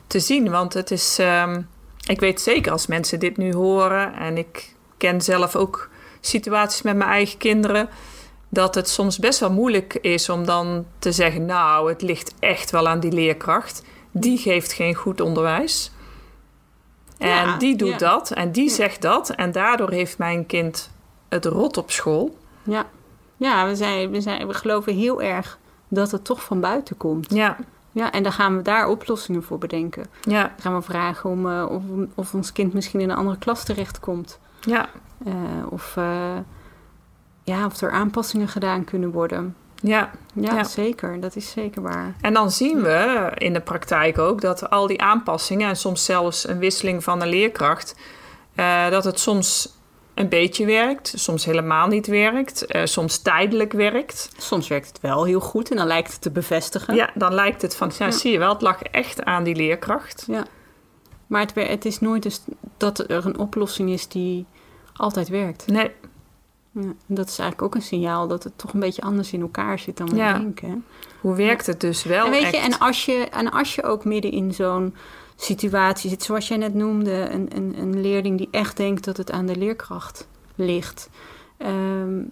te 0.06 0.20
zien, 0.20 0.50
want 0.50 0.74
het 0.74 0.90
is. 0.90 1.18
ehm, 1.18 1.62
ik 2.06 2.20
weet 2.20 2.40
zeker 2.40 2.72
als 2.72 2.86
mensen 2.86 3.18
dit 3.18 3.36
nu 3.36 3.54
horen 3.54 4.14
en 4.14 4.36
ik 4.36 4.74
ken 4.96 5.20
zelf 5.20 5.56
ook 5.56 5.88
situaties 6.20 6.82
met 6.82 6.96
mijn 6.96 7.10
eigen 7.10 7.38
kinderen. 7.38 7.88
Dat 8.52 8.74
het 8.74 8.88
soms 8.88 9.18
best 9.18 9.38
wel 9.40 9.52
moeilijk 9.52 9.94
is 9.94 10.28
om 10.28 10.44
dan 10.44 10.86
te 10.98 11.12
zeggen: 11.12 11.44
Nou, 11.44 11.88
het 11.88 12.02
ligt 12.02 12.34
echt 12.38 12.70
wel 12.70 12.88
aan 12.88 13.00
die 13.00 13.12
leerkracht. 13.12 13.82
Die 14.10 14.38
geeft 14.38 14.72
geen 14.72 14.94
goed 14.94 15.20
onderwijs. 15.20 15.92
En 17.18 17.28
Ja, 17.28 17.56
die 17.56 17.76
doet 17.76 17.88
ja. 17.90 17.96
dat 17.98 18.30
en 18.30 18.52
die 18.52 18.68
Ja. 18.68 18.74
zegt 18.74 19.02
dat. 19.02 19.30
En 19.30 19.52
daardoor 19.52 19.90
heeft 19.90 20.18
mijn 20.18 20.46
kind 20.46 20.90
het 21.28 21.44
rot 21.44 21.76
op 21.76 21.90
school. 21.90 22.36
Ja, 22.62 22.86
ja 23.36 23.66
we, 23.66 23.76
zijn, 23.76 24.10
we, 24.10 24.20
zijn, 24.20 24.46
we 24.46 24.54
geloven 24.54 24.94
heel 24.94 25.22
erg 25.22 25.58
dat 25.88 26.10
het 26.10 26.24
toch 26.24 26.42
van 26.42 26.60
buiten 26.60 26.96
komt. 26.96 27.34
Ja, 27.34 27.56
Ja, 27.92 28.12
en 28.12 28.22
dan 28.22 28.32
gaan 28.32 28.56
we 28.56 28.62
daar 28.62 28.88
oplossingen 28.88 29.42
voor 29.42 29.58
bedenken. 29.58 30.04
ja, 30.22 30.42
Dan 30.42 30.50
gaan 30.60 30.74
we 30.74 30.82
vragen 30.82 31.30
om, 31.30 31.50
eh, 31.50 31.66
of, 31.70 31.82
of 32.14 32.34
ons 32.34 32.52
kind 32.52 32.72
misschien 32.72 33.00
in 33.00 33.10
een 33.10 33.16
andere 33.16 33.38
klas 33.38 33.64
terechtkomt. 33.64 34.38
ja, 34.60 34.88
Eh, 35.24 35.32
of, 35.70 35.96
eh, 35.96 36.36
ja, 37.44 37.66
of 37.66 37.80
er 37.80 37.90
aanpassingen 37.90 38.48
gedaan 38.48 38.84
kunnen 38.84 39.10
worden. 39.10 39.56
ja. 39.82 40.10
Ja, 40.34 40.54
Ja. 40.54 40.64
zeker. 40.64 41.20
Dat 41.20 41.36
is 41.36 41.50
zeker 41.50 41.82
waar. 41.82 42.14
En 42.20 42.32
dan 42.34 42.50
zien 42.50 42.82
we 42.82 43.30
in 43.34 43.52
de 43.52 43.60
praktijk 43.60 44.18
ook 44.18 44.40
dat 44.40 44.70
al 44.70 44.86
die 44.86 45.02
aanpassingen 45.02 45.68
en 45.68 45.76
soms 45.76 46.04
zelfs 46.04 46.48
een 46.48 46.58
wisseling 46.58 47.04
van 47.04 47.22
een 47.22 47.28
leerkracht, 47.28 47.96
eh, 48.54 48.88
dat 48.90 49.04
het 49.04 49.20
soms 49.20 49.78
een 50.14 50.28
beetje 50.28 50.66
werkt, 50.66 51.12
soms 51.16 51.44
helemaal 51.44 51.86
niet 51.86 52.06
werkt, 52.06 52.66
eh, 52.66 52.84
soms 52.84 53.18
tijdelijk 53.18 53.72
werkt. 53.72 54.30
Soms 54.36 54.68
werkt 54.68 54.86
het 54.88 55.00
wel 55.00 55.24
heel 55.24 55.40
goed 55.40 55.70
en 55.70 55.76
dan 55.76 55.86
lijkt 55.86 56.12
het 56.12 56.20
te 56.20 56.30
bevestigen. 56.30 56.94
Ja, 56.94 57.10
dan 57.14 57.34
lijkt 57.34 57.62
het 57.62 57.76
van, 57.76 57.90
ja, 57.98 58.04
Ja. 58.04 58.10
zie 58.10 58.32
je 58.32 58.38
wel, 58.38 58.52
het 58.52 58.62
lag 58.62 58.82
echt 58.82 59.24
aan 59.24 59.42
die 59.44 59.54
leerkracht. 59.54 60.24
Ja. 60.26 60.44
Maar 61.26 61.40
het, 61.40 61.54
het 61.54 61.84
is 61.84 62.00
nooit 62.00 62.22
dus 62.22 62.40
dat 62.76 62.98
er 62.98 63.26
een 63.26 63.38
oplossing 63.38 63.90
is 63.90 64.08
die 64.08 64.46
altijd 64.92 65.28
werkt. 65.28 65.66
Nee, 65.66 65.90
Ja, 66.72 66.80
en 66.80 66.96
dat 67.06 67.28
is 67.28 67.38
eigenlijk 67.38 67.62
ook 67.62 67.74
een 67.74 67.86
signaal 67.86 68.28
dat 68.28 68.44
het 68.44 68.52
toch 68.58 68.72
een 68.72 68.80
beetje 68.80 69.02
anders 69.02 69.32
in 69.32 69.40
elkaar 69.40 69.78
zit 69.78 69.96
dan 69.96 70.08
we 70.10 70.16
Ja. 70.16 70.38
denken. 70.38 70.84
hoe 71.20 71.34
werkt 71.34 71.66
het 71.66 71.80
dus 71.80 72.04
wel 72.04 72.24
en 72.24 72.30
weet 72.30 72.42
echt? 72.42 72.52
je, 72.54 72.58
en 72.60 72.78
als 72.78 73.04
je, 73.04 73.12
en 73.30 73.50
als 73.50 73.74
je 73.74 73.82
ook 73.82 74.04
midden 74.04 74.30
in 74.30 74.54
zo'n 74.54 74.94
situatie 75.36 76.10
zit, 76.10 76.22
zoals 76.22 76.48
jij 76.48 76.56
net 76.56 76.74
noemde, 76.74 77.12
een, 77.30 77.48
een, 77.56 77.74
een 77.78 78.00
leerling 78.00 78.38
die 78.38 78.48
echt 78.50 78.76
denkt 78.76 79.04
dat 79.04 79.16
het 79.16 79.30
aan 79.30 79.46
de 79.46 79.56
leerkracht 79.56 80.28
ligt. 80.54 81.10
Ehm, 81.56 82.22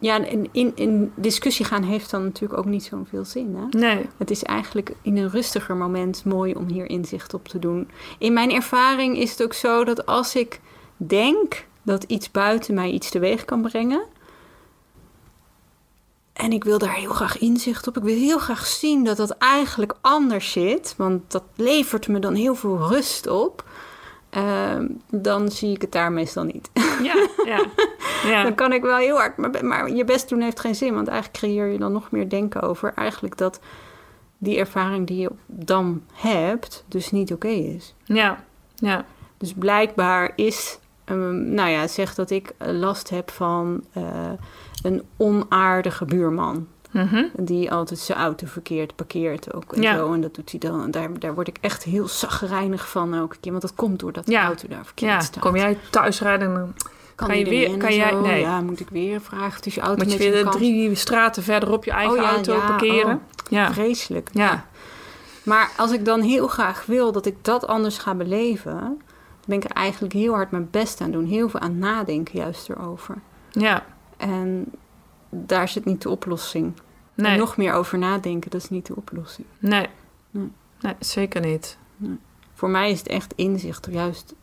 ja, 0.00 0.24
en 0.24 0.48
in, 0.52 0.72
in 0.74 1.12
discussie 1.14 1.64
gaan 1.64 1.82
heeft 1.82 2.10
dan 2.10 2.22
natuurlijk 2.22 2.58
ook 2.60 2.66
niet 2.66 2.84
zoveel 2.84 3.24
zin. 3.24 3.56
Hè? 3.56 3.78
Nee, 3.78 4.06
Het 4.16 4.30
is 4.30 4.42
eigenlijk 4.42 4.92
in 5.02 5.16
een 5.16 5.30
rustiger 5.30 5.76
moment 5.76 6.24
mooi 6.24 6.54
om 6.54 6.66
hier 6.68 6.90
inzicht 6.90 7.34
op 7.34 7.48
te 7.48 7.58
doen. 7.58 7.88
In 8.18 8.32
mijn 8.32 8.50
ervaring 8.52 9.18
is 9.18 9.30
het 9.30 9.42
ook 9.42 9.52
zo 9.52 9.84
dat 9.84 10.06
als 10.06 10.36
ik 10.36 10.60
denk 10.96 11.66
dat 11.82 12.02
iets 12.02 12.30
buiten 12.30 12.74
mij 12.74 12.90
iets 12.90 13.10
teweeg 13.10 13.44
kan 13.44 13.62
brengen, 13.62 14.02
En 16.32 16.52
ik 16.52 16.64
wil 16.64 16.78
daar 16.78 16.94
heel 16.94 17.12
graag 17.12 17.38
inzicht 17.38 17.86
op. 17.86 17.96
Ik 17.96 18.02
wil 18.02 18.14
heel 18.16 18.38
graag 18.38 18.66
zien 18.66 19.04
dat 19.04 19.16
dat 19.16 19.30
eigenlijk 19.30 19.94
anders 20.00 20.52
zit. 20.52 20.94
Want 20.96 21.30
dat 21.30 21.42
levert 21.56 22.08
me 22.08 22.18
dan 22.18 22.34
heel 22.34 22.54
veel 22.54 22.78
rust 22.78 23.26
op. 23.26 23.64
Ehm, 24.30 24.86
dan 25.10 25.50
zie 25.50 25.74
ik 25.74 25.80
het 25.80 25.92
daar 25.92 26.12
meestal 26.12 26.44
niet. 26.44 26.70
Ja, 27.02 27.26
ja, 27.44 27.64
ja. 28.32 28.42
Dan 28.42 28.54
kan 28.54 28.72
ik 28.72 28.82
wel 28.82 28.96
heel 28.96 29.16
hard, 29.16 29.36
maar, 29.36 29.64
maar 29.64 29.90
je 29.90 30.04
best 30.04 30.28
doen 30.28 30.40
heeft 30.40 30.60
geen 30.60 30.74
zin. 30.74 30.94
Want 30.94 31.08
eigenlijk 31.08 31.38
creëer 31.38 31.66
je 31.66 31.78
dan 31.78 31.92
nog 31.92 32.10
meer 32.10 32.28
denken 32.28 32.62
over 32.62 32.92
eigenlijk 32.94 33.36
dat 33.36 33.60
die 34.38 34.58
ervaring 34.58 35.06
die 35.06 35.20
je 35.20 35.30
dan 35.46 36.02
hebt, 36.12 36.84
dus 36.88 37.10
niet 37.10 37.32
oké 37.32 37.48
is. 37.48 37.94
ja, 38.04 38.44
ja. 38.74 39.04
Dus 39.38 39.52
blijkbaar 39.52 40.32
is, 40.36 40.78
ehm, 41.12 41.54
nou 41.54 41.70
ja, 41.70 41.86
zeg 41.88 42.14
dat 42.14 42.30
ik 42.30 42.52
eh, 42.56 42.72
last 42.72 43.10
heb 43.10 43.30
van 43.30 43.84
eh, 43.92 44.02
een 44.82 45.02
onaardige 45.16 46.04
buurman. 46.04 46.66
Mhm. 46.90 47.24
Die 47.36 47.72
altijd 47.72 47.98
zijn 48.00 48.18
auto 48.18 48.46
verkeerd 48.46 48.96
parkeert 48.96 49.54
ook 49.54 49.72
en 49.72 49.82
Ja. 49.82 49.96
zo. 49.96 50.12
En 50.12 50.20
dat 50.20 50.34
doet 50.34 50.50
hij 50.50 50.60
dan. 50.60 50.90
Daar, 50.90 51.18
daar 51.18 51.34
word 51.34 51.48
ik 51.48 51.56
echt 51.60 51.82
heel 51.84 52.08
zagrijnig 52.08 52.88
van 52.90 53.14
elke 53.14 53.36
keer. 53.40 53.50
Want 53.50 53.62
dat 53.62 53.74
komt 53.74 53.98
doordat 54.00 54.26
de 54.26 54.32
Ja. 54.32 54.44
auto 54.44 54.68
daar 54.68 54.84
verkeerd 54.84 55.12
Ja, 55.12 55.20
staat. 55.20 55.42
kom 55.42 55.56
jij 55.56 55.78
thuis 55.90 56.20
rijden 56.20 56.48
en 56.48 56.54
dan 56.54 56.74
kan, 57.14 57.26
kan 57.28 57.38
je 57.38 57.44
er 57.44 57.50
weer- 57.50 57.76
kan 57.76 57.94
jij- 57.94 58.14
nee. 58.14 58.40
Ja, 58.40 58.60
moet 58.60 58.80
ik 58.80 58.88
weer 58.90 59.20
vragen. 59.20 59.62
Dus 59.62 59.74
je 59.74 59.80
auto 59.80 60.04
moet 60.04 60.12
je 60.12 60.18
weer 60.30 60.46
drie 60.46 60.94
straten 60.94 61.42
verderop 61.42 61.84
je 61.84 61.90
eigen 61.90 62.16
Oh 62.18 62.22
ja, 62.22 62.30
auto 62.30 62.52
ja, 62.54 62.66
parkeren. 62.66 63.14
oh. 63.14 63.20
Ja, 63.48 63.72
Vreselijk. 63.72 64.28
ja, 64.32 64.64
Maar 65.42 65.70
als 65.76 65.92
ik 65.92 66.04
dan 66.04 66.20
heel 66.20 66.46
graag 66.48 66.86
wil 66.86 67.12
dat 67.12 67.26
ik 67.26 67.36
dat 67.44 67.66
anders 67.66 67.98
ga 67.98 68.14
beleven... 68.14 69.00
ben 69.46 69.56
ik 69.56 69.64
er 69.64 69.70
eigenlijk 69.70 70.12
heel 70.14 70.34
hard 70.34 70.50
mijn 70.50 70.68
best 70.70 71.00
aan 71.00 71.10
doen. 71.10 71.24
Heel 71.24 71.48
veel 71.48 71.60
aan 71.60 71.78
nadenken 71.78 72.38
juist 72.38 72.68
erover. 72.68 73.16
ja. 73.50 73.84
En 74.16 74.72
daar 75.30 75.68
zit 75.68 75.84
niet 75.84 76.02
de 76.02 76.08
oplossing. 76.10 76.72
Nee, 77.14 77.32
En 77.32 77.38
nog 77.38 77.56
meer 77.56 77.72
over 77.72 77.98
nadenken, 77.98 78.50
dat 78.50 78.62
is 78.62 78.70
niet 78.70 78.86
de 78.86 78.96
oplossing. 78.96 79.46
nee. 79.58 79.86
Nee. 80.30 80.50
nee, 80.80 80.94
zeker 80.98 81.40
niet. 81.40 81.78
Voor 82.54 82.68
mij 82.70 82.90
is 82.90 82.98
het 82.98 83.08
echt 83.08 83.32
inzicht, 83.36 83.88
juist 83.90 84.34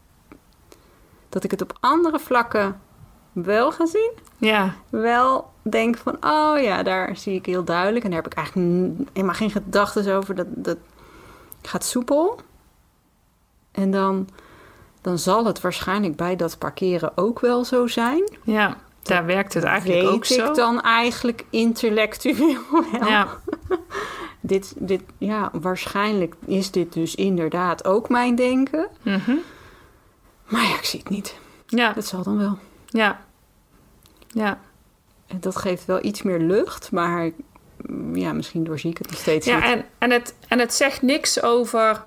dat 1.30 1.44
ik 1.44 1.52
het 1.52 1.62
op 1.62 1.78
andere 1.80 2.20
vlakken 2.20 2.80
wel 3.32 3.72
ga 3.72 3.86
zien. 3.86 4.12
Ja, 4.38 4.76
Wel 4.90 5.52
denk 5.62 5.98
van, 5.98 6.18
oh 6.22 6.62
ja, 6.62 6.84
daar 6.84 7.18
zie 7.18 7.36
ik 7.36 7.46
heel 7.46 7.64
duidelijk. 7.64 8.04
En 8.06 8.12
daar 8.12 8.22
heb 8.22 8.32
ik 8.32 8.38
eigenlijk 8.38 8.98
helemaal 9.14 9.36
geen 9.36 9.52
gedachten 9.52 10.16
over. 10.16 10.36
Dat, 10.36 10.48
dat 10.50 10.78
gaat 11.62 11.86
soepel. 11.86 12.40
En 13.72 13.92
dan, 13.92 14.28
dan 15.10 15.20
zal 15.20 15.46
het 15.46 15.62
waarschijnlijk 15.62 16.16
bij 16.16 16.36
dat 16.36 16.58
parkeren 16.58 17.12
ook 17.16 17.40
wel 17.40 17.66
zo 17.66 17.88
zijn. 17.88 18.30
ja. 18.44 18.78
Daar 19.02 19.26
werkt 19.26 19.54
het 19.54 19.64
eigenlijk 19.64 20.02
Weet 20.02 20.10
ook 20.12 20.26
zo. 20.26 20.46
ik 20.50 20.56
dan 20.56 20.82
eigenlijk 20.82 21.46
intellectueel 21.50 22.58
wel. 22.92 23.08
Ja, 23.08 23.28
Dit, 24.40 24.74
dit, 24.78 25.02
ja, 25.18 25.50
waarschijnlijk 25.54 26.36
is 26.46 26.72
dit 26.72 26.94
dus 26.94 27.16
inderdaad 27.16 27.86
ook 27.86 28.10
mijn 28.10 28.36
denken. 28.36 28.88
mhm. 29.04 29.36
Maar 30.48 30.64
ja, 30.64 30.74
ik 30.76 30.86
zie 30.86 31.00
het 31.00 31.10
niet. 31.10 31.36
ja, 31.68 31.94
Dat 31.94 32.06
zal 32.06 32.24
dan 32.24 32.38
wel. 32.38 32.58
ja. 32.86 33.20
Ja, 34.28 34.60
En 35.28 35.40
dat 35.40 35.56
geeft 35.56 35.86
wel 35.86 36.04
iets 36.06 36.22
meer 36.22 36.40
lucht, 36.40 36.92
maar 36.92 37.30
mm, 37.78 38.16
ja, 38.16 38.34
misschien 38.34 38.64
doorzie 38.64 38.90
ik 38.90 38.98
het 38.98 39.10
nog 39.10 39.20
steeds 39.20 39.46
ja 39.46 39.56
niet. 39.56 39.66
en, 39.66 39.86
en, 39.98 40.12
het, 40.12 40.36
en 40.48 40.60
het 40.60 40.74
zegt 40.74 41.02
niks 41.02 41.42
over 41.44 42.04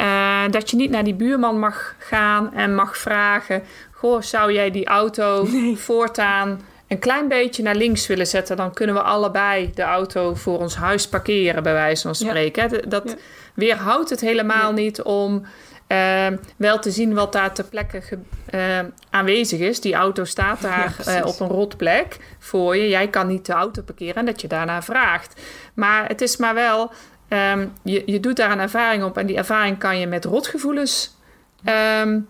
eh, 0.00 0.42
dat 0.50 0.70
je 0.70 0.76
niet 0.76 0.90
naar 0.90 1.04
die 1.04 1.14
buurman 1.14 1.58
mag 1.58 1.94
gaan 1.98 2.54
en 2.54 2.74
mag 2.74 2.96
vragen... 2.98 3.62
Goh, 3.92 4.22
zou 4.22 4.52
jij 4.52 4.70
die 4.70 4.86
auto 4.86 5.46
voortaan 5.86 6.60
een 6.88 6.98
klein 6.98 7.28
beetje 7.28 7.62
naar 7.62 7.74
links 7.74 8.06
willen 8.06 8.26
zetten? 8.26 8.56
Dan 8.56 8.72
kunnen 8.72 8.94
we 8.94 9.02
allebei 9.02 9.70
de 9.74 9.82
auto 9.82 10.34
voor 10.34 10.58
ons 10.58 10.76
huis 10.76 11.08
parkeren, 11.08 11.62
bij 11.62 11.72
wijze 11.72 12.02
van 12.02 12.14
spreken. 12.14 12.88
Dat 12.90 13.02
Ja. 13.08 13.14
weerhoudt 13.54 14.10
het 14.10 14.20
helemaal 14.20 14.72
niet 14.72 15.02
om 15.02 15.44
eh, 15.86 16.26
wel 16.56 16.78
te 16.78 16.90
zien 16.90 17.14
wat 17.14 17.32
daar 17.32 17.52
ter 17.54 17.64
plekke 17.64 18.02
eh, 18.46 18.78
aanwezig 19.10 19.60
is. 19.60 19.80
Die 19.80 19.94
auto 19.94 20.24
staat 20.24 20.60
daar 20.60 20.96
eh, 21.04 21.26
op 21.26 21.40
een 21.40 21.48
rotplek 21.48 22.16
voor 22.38 22.76
je. 22.76 22.88
Jij 22.88 23.08
kan 23.08 23.26
niet 23.26 23.46
de 23.46 23.52
auto 23.52 23.82
parkeren 23.82 24.14
en 24.14 24.26
dat 24.26 24.40
je 24.40 24.48
daarna 24.48 24.82
vraagt. 24.82 25.40
Maar 25.74 26.08
het 26.08 26.20
is 26.20 26.36
maar 26.36 26.54
wel, 26.54 26.90
ehm, 27.30 27.66
je, 27.82 28.02
je 28.06 28.20
doet 28.20 28.36
daar 28.36 28.50
een 28.50 28.60
ervaring 28.60 29.04
op 29.04 29.16
en 29.18 29.26
die 29.26 29.36
ervaring 29.36 29.78
kan 29.78 29.98
je 29.98 30.06
met 30.06 30.24
rotgevoelens 30.24 31.16
ehm, 31.64 32.20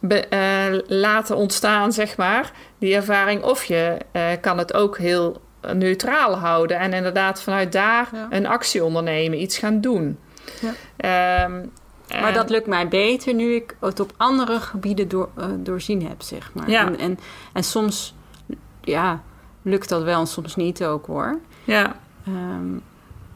be- 0.00 0.26
eh, 0.26 0.78
laten 0.86 1.36
ontstaan, 1.36 1.92
zeg 1.92 2.16
maar. 2.16 2.52
Die 2.78 2.94
ervaring. 2.94 3.42
Of 3.42 3.64
je 3.64 3.96
eh, 4.12 4.22
kan 4.40 4.58
het 4.58 4.74
ook 4.74 4.98
heel 4.98 5.40
neutraal 5.72 6.34
houden 6.36 6.78
en 6.78 6.92
inderdaad 6.92 7.42
vanuit 7.42 7.72
daar 7.72 8.08
Ja. 8.12 8.26
een 8.30 8.46
actie 8.46 8.84
ondernemen, 8.84 9.40
iets 9.42 9.58
gaan 9.58 9.80
doen. 9.80 10.18
Ja. 10.60 10.72
Ehm, 10.96 11.66
Maar 12.20 12.32
dat 12.32 12.50
lukt 12.50 12.66
mij 12.66 12.88
beter 12.88 13.34
nu 13.34 13.54
ik 13.54 13.76
het 13.80 14.00
op 14.00 14.12
andere 14.16 14.60
gebieden 14.60 15.08
door, 15.08 15.28
eh, 15.36 15.46
doorzien 15.58 16.06
heb, 16.06 16.22
zeg 16.22 16.50
maar. 16.54 16.70
Ja. 16.70 16.86
En, 16.86 16.98
en, 16.98 17.18
en 17.52 17.64
soms, 17.64 18.14
ja, 18.80 19.22
lukt 19.62 19.88
dat 19.88 20.02
wel 20.02 20.20
en 20.20 20.26
soms 20.26 20.56
niet 20.56 20.84
ook 20.84 21.06
hoor. 21.06 21.38
Ja, 21.64 21.96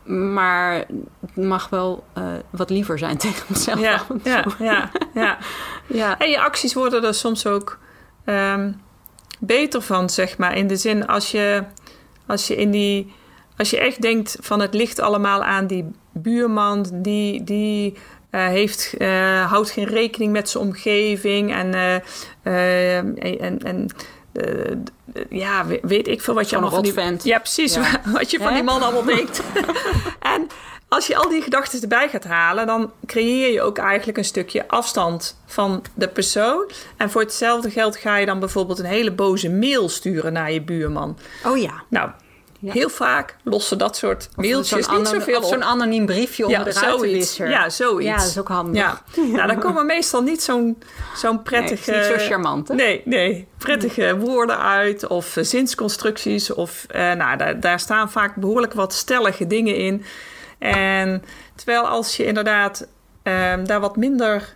maar 0.04 0.84
het 1.20 1.36
mag 1.36 1.68
wel 1.68 2.04
eh, 2.12 2.24
wat 2.50 2.70
liever 2.70 2.98
zijn 2.98 3.16
tegen 3.26 3.44
mezelf. 3.48 3.80
ja, 3.80 4.02
en 4.08 4.20
ja, 4.30 4.44
ja, 4.58 4.90
ja. 5.14 5.38
ja. 5.86 6.18
En 6.18 6.30
je 6.30 6.40
acties 6.40 6.74
worden 6.74 7.04
er 7.04 7.14
soms 7.14 7.46
ook 7.46 7.78
ehm, 8.24 8.72
beter 9.38 9.82
van, 9.82 10.10
zeg 10.10 10.38
maar. 10.38 10.56
In 10.56 10.66
de 10.66 10.76
zin, 10.76 11.06
als 11.06 11.30
je, 11.30 11.64
als 12.26 12.46
je 12.46 12.56
in 12.56 12.70
die... 12.70 13.12
Als 13.56 13.70
je 13.70 13.78
echt 13.78 14.02
denkt 14.02 14.36
van 14.40 14.60
het 14.60 14.74
ligt 14.74 15.00
allemaal 15.00 15.44
aan 15.44 15.66
die 15.66 15.90
buurman... 16.12 16.86
die, 16.92 17.44
die 17.44 17.96
eh, 18.32 18.46
heeft, 18.46 18.94
eh, 18.98 19.50
houdt 19.50 19.70
geen 19.70 19.84
rekening 19.84 20.32
met 20.32 20.48
zijn 20.48 20.64
omgeving... 20.64 21.52
en, 21.54 21.74
eh, 22.42 22.96
en, 22.96 23.86
eh, 24.32 24.76
ja, 25.30 25.66
we- 25.66 25.80
weet 25.82 26.08
ik 26.08 26.22
veel 26.22 26.34
wat 26.34 26.50
je 26.50 26.56
allemaal 26.56 26.82
van 26.94 27.16
die... 27.16 27.30
Ja, 27.30 27.38
precies. 27.38 27.74
Ja. 27.74 28.00
Wat 28.12 28.30
je 28.30 28.38
van 28.38 28.54
die 28.54 28.62
man 28.62 28.82
allemaal 28.82 29.04
denkt. 29.04 29.42
en 30.34 30.46
als 30.88 31.06
je 31.06 31.16
al 31.16 31.28
die 31.28 31.42
gedachten 31.42 31.82
erbij 31.82 32.08
gaat 32.08 32.24
halen, 32.24 32.66
dan 32.66 32.92
creëer 33.06 33.52
je 33.52 33.62
ook 33.62 33.78
eigenlijk 33.78 34.18
een 34.18 34.24
stukje 34.24 34.68
afstand 34.68 35.40
van 35.46 35.82
de 35.94 36.08
persoon. 36.08 36.70
En 36.96 37.10
voor 37.10 37.20
hetzelfde 37.20 37.70
geld 37.70 37.96
ga 37.96 38.16
je 38.16 38.26
dan 38.26 38.38
bijvoorbeeld 38.38 38.78
een 38.78 38.84
hele 38.84 39.12
boze 39.12 39.50
mail 39.50 39.88
sturen 39.88 40.32
naar 40.32 40.52
je 40.52 40.62
buurman. 40.62 41.18
Oh 41.46 41.58
ja. 41.58 41.82
Nou, 41.88 42.10
Ja. 42.62 42.72
heel 42.72 42.88
vaak 42.88 43.36
lossen 43.42 43.78
dat 43.78 43.96
soort 43.96 44.28
mailtjes 44.36 44.84
zo'n 44.86 44.98
niet 44.98 45.08
zoveel 45.08 45.38
of 45.38 45.46
zo'n 45.48 45.56
op. 45.56 45.62
anoniem 45.62 46.06
briefje 46.06 46.44
onder 46.46 46.64
de 46.64 46.72
zoiets. 46.72 46.86
ruitenwisser. 46.86 47.50
Ja, 47.50 47.70
zoiets. 47.70 48.08
Ja, 48.08 48.16
dat 48.16 48.26
is 48.26 48.38
ook 48.38 48.48
handig. 48.48 48.82
Ja. 48.82 49.02
Nou, 49.36 49.46
dan 49.46 49.58
komen 49.58 49.86
meestal 49.86 50.22
niet 50.22 50.42
zo'n 50.42 50.78
zo'n 51.16 51.42
prettige... 51.42 51.90
Nee, 51.90 52.10
niet 52.10 52.20
zo 52.20 52.26
charmant, 52.26 52.68
hè? 52.68 52.74
Nee, 52.74 53.02
nee. 53.04 53.48
Prettige 53.58 54.16
woorden 54.18 54.58
uit 54.58 55.06
of 55.06 55.36
eh, 55.36 55.44
zinsconstructies. 55.44 56.52
Of, 56.54 56.84
eh, 56.88 57.12
nou, 57.12 57.36
daar, 57.36 57.60
daar 57.60 57.80
staan 57.80 58.10
vaak 58.10 58.36
behoorlijk 58.36 58.72
wat 58.72 58.92
stellige 58.92 59.46
dingen 59.46 59.76
in. 59.76 60.04
En 60.58 61.22
terwijl 61.54 61.86
als 61.88 62.16
je 62.16 62.24
inderdaad 62.24 62.88
ehm, 63.22 63.64
daar 63.64 63.80
wat 63.80 63.96
minder 63.96 64.54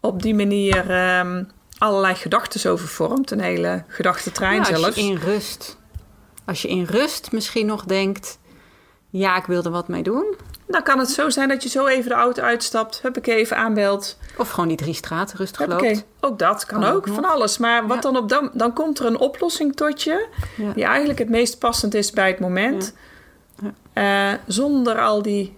op 0.00 0.22
die 0.22 0.34
manier 0.34 0.90
ehm, 0.90 1.44
allerlei 1.78 2.14
gedachten 2.14 2.70
over 2.70 2.88
vormt. 2.88 3.30
Een 3.30 3.40
hele 3.40 3.84
gedachtentrein 3.88 4.54
Ja, 4.54 4.58
als 4.60 4.68
zelfs. 4.68 4.96
je 4.96 5.02
in 5.02 5.16
rust, 5.16 5.78
als 6.46 6.62
je 6.62 6.68
in 6.68 6.84
rust 6.84 7.32
misschien 7.32 7.66
nog 7.66 7.84
denkt, 7.84 8.38
ja, 9.10 9.36
ik 9.36 9.44
wil 9.44 9.62
er 9.62 9.70
wat 9.70 9.88
mee 9.88 10.02
doen. 10.02 10.34
Dan 10.66 10.82
kan 10.82 10.98
het 10.98 11.10
zo 11.10 11.30
zijn 11.30 11.48
dat 11.48 11.62
je 11.62 11.68
zo 11.68 11.86
even 11.86 12.08
de 12.08 12.14
auto 12.16 12.42
uitstapt. 12.42 13.00
Huppakee, 13.02 13.34
even 13.36 13.56
aanbelt. 13.56 14.18
Of 14.38 14.50
gewoon 14.50 14.68
die 14.68 14.76
drie 14.76 14.94
straten 14.94 15.36
rustig 15.38 15.58
Huppakee. 15.58 15.94
loopt. 15.94 16.04
Ook 16.20 16.38
dat 16.38 16.64
kan, 16.66 16.80
Kan 16.80 16.90
ook 16.92 17.06
nog. 17.06 17.14
van 17.14 17.24
alles. 17.24 17.58
Maar 17.58 17.86
wat 17.86 17.94
Ja. 17.96 18.00
dan 18.02 18.16
op 18.16 18.28
dan, 18.28 18.50
dan 18.52 18.72
komt 18.72 18.98
er 18.98 19.06
een 19.06 19.18
oplossing 19.18 19.76
tot 19.76 20.02
je, 20.02 20.26
Ja. 20.56 20.72
die 20.72 20.84
eigenlijk 20.84 21.18
het 21.18 21.28
meest 21.28 21.58
passend 21.58 21.94
is 21.94 22.10
bij 22.10 22.28
het 22.28 22.40
moment. 22.40 22.94
Eh, 23.92 24.32
zonder 24.46 25.00
al 25.00 25.22
die 25.22 25.56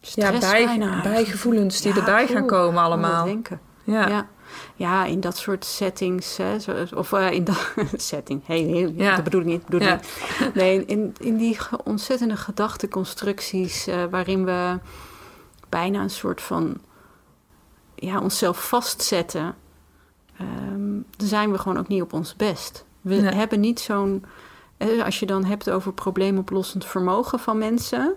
ja, 0.00 0.38
bij, 0.38 0.78
bijgevoelens 1.02 1.80
die 1.80 1.94
erbij 1.94 2.26
gaan 2.26 2.46
komen 2.46 2.74
ik 2.80 2.86
allemaal. 2.86 3.24
denken. 3.24 3.60
Ja. 3.86 4.08
Ja. 4.08 4.26
ja, 4.74 5.04
in 5.04 5.20
dat 5.20 5.36
soort 5.36 5.64
settings. 5.64 6.36
Hè, 6.36 6.56
of 6.94 7.12
eh, 7.12 7.30
in 7.32 7.44
dat 7.44 7.74
setting. 7.96 8.46
Hey, 8.46 8.62
hey, 8.62 8.92
Ja. 8.96 9.14
Dat 9.14 9.24
bedoel 9.24 9.40
ik 9.40 9.46
niet. 9.46 9.64
Bedoel 9.64 9.80
ik 9.80 9.86
Ja. 9.86 9.94
niet. 10.44 10.54
Nee, 10.54 10.84
in, 10.84 11.14
in 11.20 11.36
die 11.36 11.58
ontzettende 11.84 12.36
gedachteconstructies... 12.36 13.86
eh, 13.86 14.04
waarin 14.10 14.44
we 14.44 14.78
bijna 15.68 16.00
een 16.02 16.10
soort 16.10 16.40
van... 16.42 16.78
Ja, 17.94 18.20
onszelf 18.20 18.68
vastzetten... 18.68 19.54
ehm, 20.38 20.92
dan 21.16 21.26
zijn 21.26 21.52
we 21.52 21.58
gewoon 21.58 21.78
ook 21.78 21.88
niet 21.88 22.02
op 22.02 22.12
ons 22.12 22.36
best. 22.36 22.84
We 23.00 23.14
Nee. 23.14 23.34
hebben 23.34 23.60
niet 23.60 23.80
zo'n... 23.80 24.24
eh, 24.76 25.04
als 25.04 25.20
je 25.20 25.26
dan 25.26 25.44
hebt 25.44 25.70
over 25.70 25.92
probleemoplossend 25.92 26.84
vermogen 26.84 27.38
van 27.38 27.58
mensen... 27.58 28.14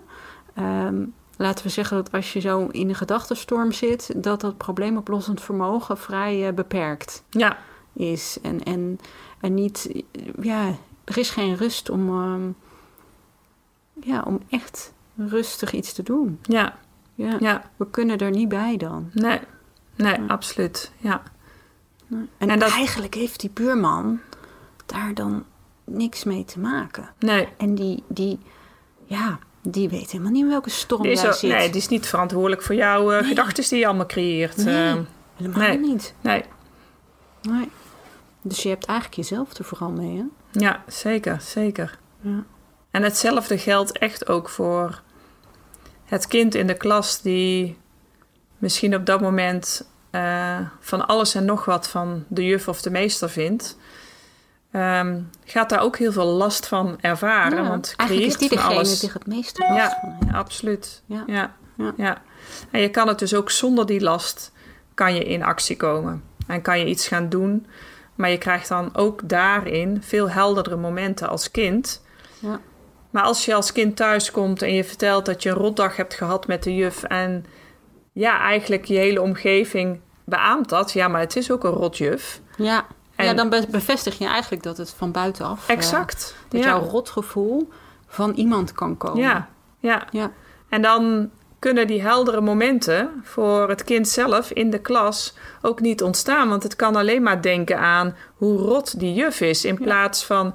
ehm, 0.54 1.04
laten 1.40 1.64
we 1.64 1.70
zeggen 1.70 1.96
dat 1.96 2.12
als 2.12 2.32
je 2.32 2.40
zo 2.40 2.66
in 2.66 2.88
een 2.88 2.94
gedachtenstorm 2.94 3.72
zit... 3.72 4.12
dat 4.22 4.40
dat 4.40 4.56
probleemoplossend 4.56 5.40
vermogen 5.40 5.98
vrij 5.98 6.46
eh, 6.48 6.54
beperkt 6.54 7.22
Ja. 7.30 7.58
is. 7.92 8.38
En, 8.42 8.62
en, 8.62 8.98
en 9.40 9.54
niet, 9.54 10.02
ja, 10.40 10.74
er 11.04 11.18
is 11.18 11.30
geen 11.30 11.56
rust 11.56 11.90
om, 11.90 12.08
ehm, 12.08 12.50
ja, 14.10 14.22
om 14.26 14.40
echt 14.48 14.92
rustig 15.16 15.72
iets 15.72 15.92
te 15.92 16.02
doen. 16.02 16.38
Ja, 16.42 16.78
Ja. 17.14 17.36
ja. 17.40 17.70
We 17.76 17.90
kunnen 17.90 18.18
er 18.18 18.30
niet 18.30 18.48
bij 18.48 18.76
dan. 18.76 19.10
Nee, 19.12 19.40
nee, 19.96 20.20
Ja. 20.20 20.26
absoluut. 20.26 20.92
Ja. 20.98 21.22
En, 22.08 22.28
En 22.38 22.58
dat- 22.58 22.70
eigenlijk 22.70 23.14
heeft 23.14 23.40
die 23.40 23.50
buurman 23.50 24.20
daar 24.86 25.14
dan 25.14 25.44
niks 25.84 26.24
mee 26.24 26.44
te 26.44 26.58
maken. 26.58 27.10
Nee, 27.18 27.48
En 27.56 27.74
die, 27.74 28.02
die 28.08 28.38
ja, 29.04 29.38
die 29.62 29.88
weet 29.88 30.10
helemaal 30.10 30.32
niet 30.32 30.42
in 30.42 30.48
welke 30.48 30.70
storm 30.70 31.02
die 31.02 31.10
is, 31.12 31.20
jij 31.20 31.32
zit. 31.32 31.50
nee, 31.50 31.70
die 31.70 31.80
is 31.80 31.88
niet 31.88 32.06
verantwoordelijk 32.06 32.62
voor 32.62 32.74
jouw 32.74 33.10
Nee. 33.10 33.22
gedachten 33.22 33.68
die 33.68 33.78
je 33.78 33.86
allemaal 33.86 34.06
creëert. 34.06 34.56
Nee. 34.56 34.90
Eh, 34.92 34.96
Helemaal 35.36 35.68
nee. 35.68 35.78
niet. 35.78 36.14
nee, 36.20 36.44
Nee. 37.42 37.68
Dus 38.42 38.62
je 38.62 38.68
hebt 38.68 38.84
eigenlijk 38.84 39.18
jezelf 39.18 39.52
er 39.54 39.64
vooral 39.64 39.90
mee, 39.90 40.16
hè? 40.16 40.24
ja, 40.60 40.82
zeker, 40.86 41.40
zeker. 41.40 41.98
Ja. 42.20 42.44
En 42.90 43.02
hetzelfde 43.02 43.58
geldt 43.58 43.98
echt 43.98 44.28
ook 44.28 44.48
voor 44.48 45.02
het 46.04 46.26
kind 46.26 46.54
in 46.54 46.66
de 46.66 46.74
klas 46.76 47.20
die 47.22 47.78
misschien 48.58 48.94
op 48.94 49.06
dat 49.06 49.20
moment 49.20 49.88
eh, 50.10 50.58
van 50.80 51.06
alles 51.06 51.34
en 51.34 51.44
nog 51.44 51.64
wat 51.64 51.88
van 51.88 52.24
de 52.28 52.44
juf 52.44 52.68
of 52.68 52.82
de 52.82 52.90
meester 52.90 53.30
vindt. 53.30 53.78
Ehm, 54.70 55.20
gaat 55.44 55.68
daar 55.68 55.80
ook 55.80 55.96
heel 55.98 56.12
veel 56.12 56.26
last 56.26 56.66
van 56.66 56.98
ervaren, 57.00 57.62
Ja, 57.62 57.68
want 57.68 57.94
eigenlijk 57.96 58.30
is 58.30 58.36
die 58.38 58.48
degene 58.48 58.74
alles. 58.74 59.00
die 59.00 59.08
er 59.08 59.14
het 59.14 59.26
meeste 59.26 59.60
last 59.62 59.74
Ja. 59.74 59.98
van 60.00 60.10
heeft. 60.18 60.30
Ja, 60.32 60.38
absoluut. 60.38 61.02
Ja. 61.06 61.22
Ja. 61.26 61.54
Ja. 61.76 61.92
Ja. 61.96 62.22
En 62.70 62.80
je 62.80 62.88
kan 62.90 63.08
het 63.08 63.18
dus 63.18 63.34
ook 63.34 63.50
zonder 63.50 63.86
die 63.86 64.00
last 64.00 64.52
kan 64.94 65.14
je 65.14 65.24
in 65.24 65.42
actie 65.42 65.76
komen. 65.76 66.22
En 66.46 66.62
kan 66.62 66.78
je 66.78 66.84
iets 66.86 67.08
gaan 67.08 67.28
doen. 67.28 67.66
Maar 68.14 68.30
je 68.30 68.38
krijgt 68.38 68.68
dan 68.68 68.96
ook 68.96 69.28
daarin 69.28 70.02
veel 70.02 70.30
helderdere 70.30 70.76
momenten 70.76 71.28
als 71.28 71.50
kind. 71.50 72.02
Ja. 72.38 72.60
Maar 73.10 73.22
als 73.22 73.44
je 73.44 73.54
als 73.54 73.72
kind 73.72 73.96
thuis 73.96 74.30
komt 74.30 74.62
en 74.62 74.74
je 74.74 74.84
vertelt 74.84 75.26
dat 75.26 75.42
je 75.42 75.48
een 75.50 75.54
rotdag 75.56 75.96
hebt 75.96 76.14
gehad 76.14 76.46
met 76.46 76.62
de 76.62 76.74
juf. 76.74 77.02
En 77.02 77.44
ja, 78.12 78.40
eigenlijk 78.40 78.84
je 78.84 78.96
hele 78.98 79.22
omgeving 79.22 80.00
beaamt 80.24 80.68
dat. 80.68 80.92
Ja, 80.92 81.08
maar 81.08 81.20
het 81.20 81.36
is 81.36 81.50
ook 81.50 81.64
een 81.64 81.70
rotjuf. 81.70 82.40
Ja. 82.56 82.86
En- 83.20 83.26
ja, 83.26 83.34
dan 83.34 83.48
be- 83.48 83.66
bevestig 83.70 84.18
je 84.18 84.26
eigenlijk 84.26 84.62
dat 84.62 84.76
het 84.76 84.90
van 84.96 85.12
buitenaf... 85.12 85.68
eh, 85.68 85.76
Exact. 85.76 86.34
dat 86.48 86.60
ja. 86.62 86.66
jouw 86.68 86.80
rotgevoel 86.82 87.68
van 88.06 88.32
iemand 88.32 88.72
kan 88.72 88.96
komen. 88.96 89.18
Ja, 89.22 89.48
ja. 89.78 90.02
Ja. 90.10 90.30
En 90.68 90.82
dan 90.82 91.30
kunnen 91.58 91.86
die 91.86 92.02
heldere 92.02 92.40
momenten 92.40 93.10
voor 93.22 93.68
het 93.68 93.84
kind 93.84 94.08
zelf 94.08 94.50
in 94.50 94.70
de 94.70 94.78
klas 94.78 95.34
ook 95.62 95.80
niet 95.80 96.02
ontstaan. 96.02 96.48
Want 96.48 96.62
het 96.62 96.76
kan 96.76 96.96
alleen 96.96 97.22
maar 97.22 97.42
denken 97.42 97.78
aan 97.78 98.16
hoe 98.36 98.58
rot 98.58 98.98
die 99.00 99.14
juf 99.14 99.40
is. 99.40 99.64
In 99.64 99.76
Ja. 99.78 99.84
plaats 99.84 100.24
van 100.24 100.54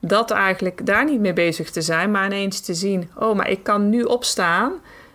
dat 0.00 0.30
eigenlijk 0.30 0.86
daar 0.86 1.04
niet 1.04 1.20
mee 1.20 1.32
bezig 1.32 1.70
te 1.70 1.80
zijn, 1.82 2.10
maar 2.10 2.26
ineens 2.26 2.60
te 2.60 2.74
zien: 2.74 3.10
oh, 3.18 3.34
maar 3.36 3.48
ik 3.50 3.62
kan 3.62 3.88
nu 3.88 4.02
opstaan 4.02 4.72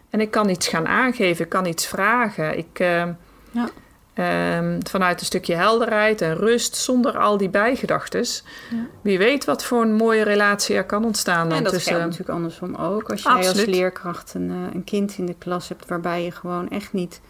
en 0.10 0.20
ik 0.22 0.32
kan 0.32 0.50
iets 0.50 0.68
gaan 0.68 0.88
aangeven, 0.88 1.44
ik 1.44 1.50
kan 1.50 1.66
iets 1.66 1.88
vragen. 1.88 2.58
Ik, 2.58 2.80
eh, 2.80 3.04
Ja. 3.52 3.70
Ehm, 4.14 4.80
vanuit 4.90 5.20
een 5.20 5.26
stukje 5.26 5.56
helderheid 5.56 6.22
en 6.22 6.36
rust, 6.36 6.76
zonder 6.76 7.18
al 7.18 7.38
die 7.38 7.50
bijgedachtes. 7.50 8.44
Ja. 8.70 8.78
Wie 9.02 9.18
weet 9.18 9.46
wat 9.46 9.64
voor 9.64 9.82
een 9.82 9.94
mooie 9.94 10.24
relatie 10.24 10.76
er 10.76 10.86
kan 10.86 11.06
ontstaan. 11.06 11.50
Dan 11.50 11.58
En 11.58 11.64
dat 11.64 11.74
tussen, 11.74 11.92
geldt 11.92 12.06
natuurlijk 12.06 12.38
andersom 12.38 12.76
ook. 12.76 13.10
Als 13.12 13.22
jij 13.22 13.48
als 13.48 13.66
leerkracht 13.66 14.34
een, 14.34 14.50
eh, 14.50 14.74
een 14.74 14.84
kind 14.84 15.18
in 15.18 15.26
de 15.26 15.36
klas 15.38 15.70
hebt 15.70 15.88
waarbij 15.88 16.24
je 16.24 16.32
gewoon 16.32 16.70
echt 16.70 16.94
niet... 16.94 17.22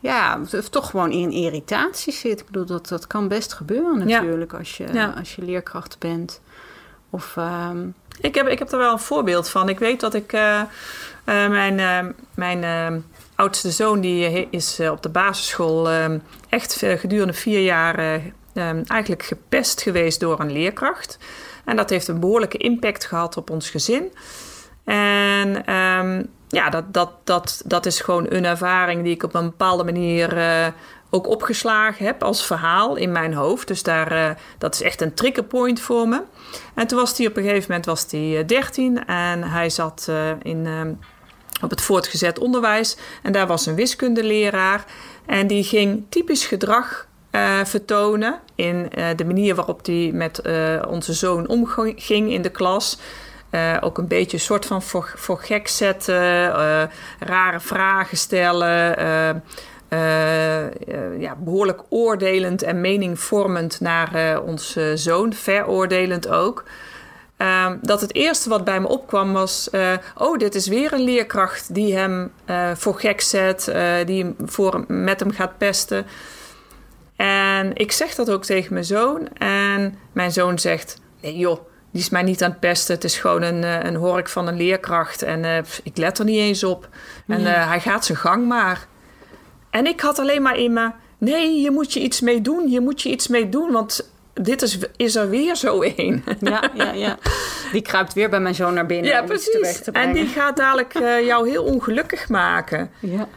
Ja, 0.00 0.40
toch 0.70 0.90
gewoon 0.90 1.10
in 1.10 1.30
irritatie 1.30 2.12
zit. 2.12 2.40
Ik 2.40 2.46
bedoel, 2.46 2.66
dat, 2.66 2.88
dat 2.88 3.06
kan 3.06 3.28
best 3.28 3.52
gebeuren 3.52 4.08
Ja. 4.08 4.20
natuurlijk 4.20 4.52
als, 4.52 4.76
je, 4.76 4.86
Ja. 4.92 5.14
als 5.18 5.34
je 5.34 5.42
leerkracht 5.42 5.98
bent. 5.98 6.40
Of 7.10 7.36
ehm, 7.36 7.86
Ik 8.20 8.34
heb, 8.34 8.46
ik 8.46 8.58
heb 8.58 8.72
er 8.72 8.78
wel 8.78 8.92
een 8.92 8.98
voorbeeld 8.98 9.48
van. 9.48 9.68
Ik 9.68 9.78
weet 9.78 10.00
dat 10.00 10.14
ik 10.14 10.32
eh, 10.32 10.60
eh, 10.60 10.66
mijn, 11.24 12.14
mijn 12.34 12.64
eh, 12.64 13.00
oudste 13.38 13.70
zoon, 13.70 14.00
die 14.00 14.26
eh, 14.26 14.46
is 14.50 14.78
eh, 14.78 14.90
op 14.90 15.02
de 15.02 15.08
basisschool 15.08 15.90
eh, 15.90 16.04
echt 16.48 16.84
gedurende 16.96 17.32
vier 17.32 17.60
jaar 17.60 17.98
eh, 17.98 18.14
eh, 18.14 18.90
eigenlijk 18.90 19.22
gepest 19.22 19.82
geweest 19.82 20.20
door 20.20 20.40
een 20.40 20.52
leerkracht. 20.52 21.18
En 21.64 21.76
dat 21.76 21.90
heeft 21.90 22.08
een 22.08 22.20
behoorlijke 22.20 22.58
impact 22.58 23.04
gehad 23.04 23.36
op 23.36 23.50
ons 23.50 23.70
gezin. 23.70 24.12
En 24.84 25.66
ehm, 25.66 26.22
ja, 26.48 26.70
dat, 26.70 26.94
dat, 26.94 27.10
dat, 27.24 27.62
dat 27.64 27.86
is 27.86 28.00
gewoon 28.00 28.26
een 28.28 28.44
ervaring 28.44 29.02
die 29.02 29.14
ik 29.14 29.22
op 29.22 29.34
een 29.34 29.44
bepaalde 29.44 29.84
manier 29.84 30.36
ook 31.10 31.26
opgeslagen 31.26 32.06
heb 32.06 32.22
als 32.22 32.46
verhaal 32.46 32.96
in 32.96 33.12
mijn 33.12 33.34
hoofd. 33.34 33.68
Dus 33.68 33.82
daar, 33.82 34.38
dat 34.58 34.74
is 34.74 34.82
echt 34.82 35.00
een 35.00 35.14
triggerpoint 35.14 35.80
voor 35.80 36.08
me. 36.08 36.22
En 36.74 36.86
toen 36.86 36.98
was 36.98 37.18
hij 37.18 37.26
op 37.26 37.36
een 37.36 37.42
gegeven 37.42 37.66
moment 37.68 37.86
was 37.86 38.06
hij 38.10 38.44
13 38.44 39.06
en 39.06 39.42
hij 39.42 39.70
zat 39.70 40.10
in, 40.42 40.66
ehm, 40.66 40.92
op 41.62 41.70
het 41.70 41.80
voortgezet 41.80 42.38
onderwijs. 42.38 42.96
En 43.22 43.32
daar 43.32 43.46
was 43.46 43.66
een 43.66 43.74
wiskundeleraar. 43.74 44.84
En 45.26 45.46
die 45.46 45.64
ging 45.64 46.04
typisch 46.08 46.46
gedrag 46.46 47.06
eh, 47.30 47.64
vertonen 47.64 48.40
in 48.54 48.90
eh, 48.90 49.06
de 49.16 49.24
manier 49.24 49.54
waarop 49.54 49.86
hij 49.86 50.10
met 50.14 50.38
eh, 50.38 50.82
onze 50.88 51.12
zoon 51.12 51.48
omging 51.48 52.32
in 52.32 52.42
de 52.42 52.50
klas. 52.50 52.98
Ook 53.80 53.98
een 53.98 54.08
beetje 54.08 54.36
een 54.36 54.42
soort 54.42 54.66
van 54.66 54.82
voor, 54.82 55.12
voor 55.16 55.38
gek 55.38 55.68
zetten, 55.68 56.52
rare 57.18 57.60
vragen 57.60 58.16
stellen. 58.16 58.96
ja, 61.18 61.36
behoorlijk 61.38 61.82
oordelend 61.88 62.62
en 62.62 62.80
meningvormend 62.80 63.80
naar 63.80 64.40
onze 64.42 64.92
zoon, 64.96 65.32
veroordelend 65.32 66.28
ook. 66.28 66.64
Ehm, 67.38 67.76
dat 67.82 68.00
het 68.00 68.14
eerste 68.14 68.48
wat 68.48 68.64
bij 68.64 68.80
me 68.80 68.88
opkwam 68.88 69.32
was: 69.32 69.70
eh, 69.70 69.92
oh, 70.16 70.38
dit 70.38 70.54
is 70.54 70.66
weer 70.66 70.92
een 70.92 71.04
leerkracht 71.04 71.74
die 71.74 71.96
hem 71.96 72.32
eh, 72.44 72.70
voor 72.74 73.00
gek 73.00 73.20
zet, 73.20 73.68
eh, 73.68 73.94
die 74.06 74.22
hem 74.22 74.36
voor, 74.44 74.84
met 74.88 75.20
hem 75.20 75.30
gaat 75.30 75.58
pesten. 75.58 76.06
En 77.16 77.76
ik 77.76 77.92
zeg 77.92 78.14
dat 78.14 78.30
ook 78.30 78.44
tegen 78.44 78.72
mijn 78.72 78.84
zoon. 78.84 79.28
En 79.36 79.98
mijn 80.12 80.32
zoon 80.32 80.58
zegt: 80.58 81.00
nee, 81.20 81.36
joh, 81.36 81.58
die 81.90 82.00
is 82.00 82.08
mij 82.08 82.22
niet 82.22 82.42
aan 82.42 82.50
het 82.50 82.60
pesten. 82.60 82.94
Het 82.94 83.04
is 83.04 83.18
gewoon 83.18 83.42
een, 83.42 83.86
een 83.86 83.96
hork 83.96 84.28
van 84.28 84.46
een 84.46 84.56
leerkracht. 84.56 85.22
En 85.22 85.62
pff, 85.62 85.80
ik 85.82 85.96
let 85.96 86.18
er 86.18 86.24
niet 86.24 86.38
eens 86.38 86.64
op. 86.64 86.88
En 87.26 87.44
hij 87.68 87.80
gaat 87.80 88.04
zijn 88.04 88.18
gang 88.18 88.46
maar. 88.46 88.86
En 89.70 89.86
ik 89.86 90.00
had 90.00 90.18
alleen 90.18 90.42
maar 90.42 90.56
in 90.56 90.72
me: 90.72 90.90
nee, 91.18 91.60
je 91.60 91.70
moet 91.70 91.92
je 91.92 92.00
iets 92.00 92.20
mee 92.20 92.40
doen. 92.40 92.70
Je 92.70 92.80
moet 92.80 93.02
je 93.02 93.08
iets 93.08 93.28
mee 93.28 93.48
doen, 93.48 93.72
want 93.72 94.10
dit 94.40 94.62
is, 94.62 94.78
is 94.96 95.16
er 95.16 95.28
weer 95.28 95.56
zo 95.56 95.82
een. 95.82 96.24
ja, 96.40 96.70
ja, 96.74 96.92
ja. 96.92 97.18
Die 97.72 97.82
kruipt 97.82 98.12
weer 98.12 98.28
bij 98.28 98.40
mijn 98.40 98.54
zoon 98.54 98.74
naar 98.74 98.86
binnen 98.86 99.10
Ja, 99.10 99.22
precies. 99.22 99.80
te 99.80 99.90
En 99.90 100.12
die 100.12 100.26
gaat 100.26 100.56
dadelijk 100.56 100.94
eh, 100.94 101.26
jou 101.26 101.48
heel 101.48 101.64
ongelukkig 101.64 102.28
maken. 102.28 102.90
Ja. 103.00 103.28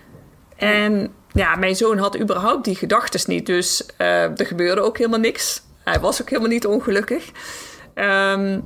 En 0.55 1.13
ja, 1.31 1.55
mijn 1.55 1.75
zoon 1.75 1.97
had 1.97 2.19
überhaupt 2.19 2.65
die 2.65 2.75
gedachten 2.75 3.19
niet. 3.25 3.45
Dus 3.45 3.85
eh, 3.97 4.39
er 4.39 4.45
gebeurde 4.45 4.81
ook 4.81 4.97
helemaal 4.97 5.19
niks. 5.19 5.61
Hij 5.83 5.99
was 5.99 6.21
ook 6.21 6.29
helemaal 6.29 6.51
niet 6.51 6.65
ongelukkig. 6.65 7.31
Ehm, 7.93 8.59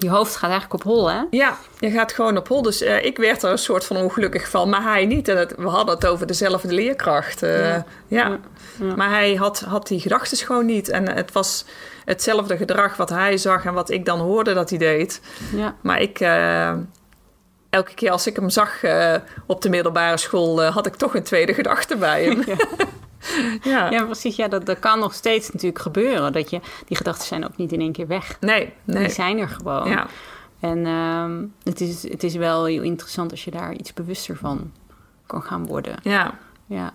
Je 0.00 0.10
hoofd 0.10 0.36
gaat 0.36 0.50
eigenlijk 0.50 0.84
op 0.84 0.90
hol, 0.92 1.10
hè? 1.10 1.20
ja, 1.30 1.56
je 1.78 1.90
gaat 1.90 2.12
gewoon 2.12 2.36
op 2.36 2.48
hol. 2.48 2.62
Dus 2.62 2.80
eh, 2.80 3.04
ik 3.04 3.16
werd 3.16 3.42
er 3.42 3.50
een 3.50 3.58
soort 3.58 3.84
van 3.84 3.96
ongelukkig 3.96 4.48
van, 4.48 4.68
maar 4.68 4.82
hij 4.82 5.06
niet. 5.06 5.28
En 5.28 5.36
het, 5.38 5.54
we 5.56 5.68
hadden 5.68 5.94
het 5.94 6.06
over 6.06 6.26
dezelfde 6.26 6.72
leerkracht. 6.72 7.42
eh, 7.42 7.68
Ja. 7.68 7.84
ja. 8.08 8.28
Ja. 8.28 8.38
Ja. 8.80 8.94
Maar 8.96 9.08
hij 9.10 9.34
had, 9.34 9.60
had 9.60 9.86
die 9.86 10.00
gedachten 10.00 10.38
gewoon 10.38 10.66
niet. 10.66 10.88
En 10.88 11.08
het 11.14 11.32
was 11.32 11.64
hetzelfde 12.04 12.56
gedrag 12.56 12.96
wat 12.96 13.08
hij 13.10 13.36
zag 13.36 13.64
en 13.64 13.74
wat 13.74 13.90
ik 13.90 14.04
dan 14.04 14.18
hoorde 14.18 14.54
dat 14.54 14.70
hij 14.70 14.78
deed. 14.78 15.20
Ja. 15.56 15.74
Maar 15.80 16.00
ik, 16.00 16.20
eh, 16.20 16.72
elke 17.70 17.94
keer 17.94 18.10
als 18.10 18.26
ik 18.26 18.36
hem 18.36 18.50
zag 18.50 18.80
op 19.46 19.62
de 19.62 19.68
middelbare 19.68 20.16
school, 20.16 20.62
had 20.62 20.86
ik 20.86 20.94
toch 20.94 21.14
een 21.14 21.22
tweede 21.22 21.54
gedachte 21.54 21.96
bij 21.96 22.24
hem. 22.24 22.42
ja. 22.46 22.56
Ja, 23.62 24.04
precies. 24.04 24.36
Ja, 24.36 24.48
dat, 24.48 24.66
dat 24.66 24.78
kan 24.78 24.98
nog 24.98 25.14
steeds 25.14 25.50
natuurlijk 25.52 25.82
gebeuren. 25.82 26.32
Dat 26.32 26.50
je, 26.50 26.60
die 26.86 26.96
gedachten 26.96 27.26
zijn 27.26 27.44
ook 27.44 27.56
niet 27.56 27.72
in 27.72 27.80
één 27.80 27.92
keer 27.92 28.06
weg. 28.06 28.36
Nee, 28.40 28.72
nee. 28.84 29.04
Die 29.04 29.12
zijn 29.12 29.38
er 29.38 29.48
gewoon. 29.48 29.88
Ja. 29.88 30.06
En 30.60 30.86
ehm, 30.86 31.44
het, 31.62 31.80
is, 31.80 32.02
het 32.02 32.22
is 32.22 32.34
wel 32.34 32.64
heel 32.64 32.82
interessant 32.82 33.30
als 33.30 33.44
je 33.44 33.50
daar 33.50 33.72
iets 33.72 33.94
bewuster 33.94 34.36
van 34.36 34.72
kan 35.26 35.42
gaan 35.42 35.66
worden. 35.66 35.96
Ja. 36.02 36.38
Ja, 36.66 36.92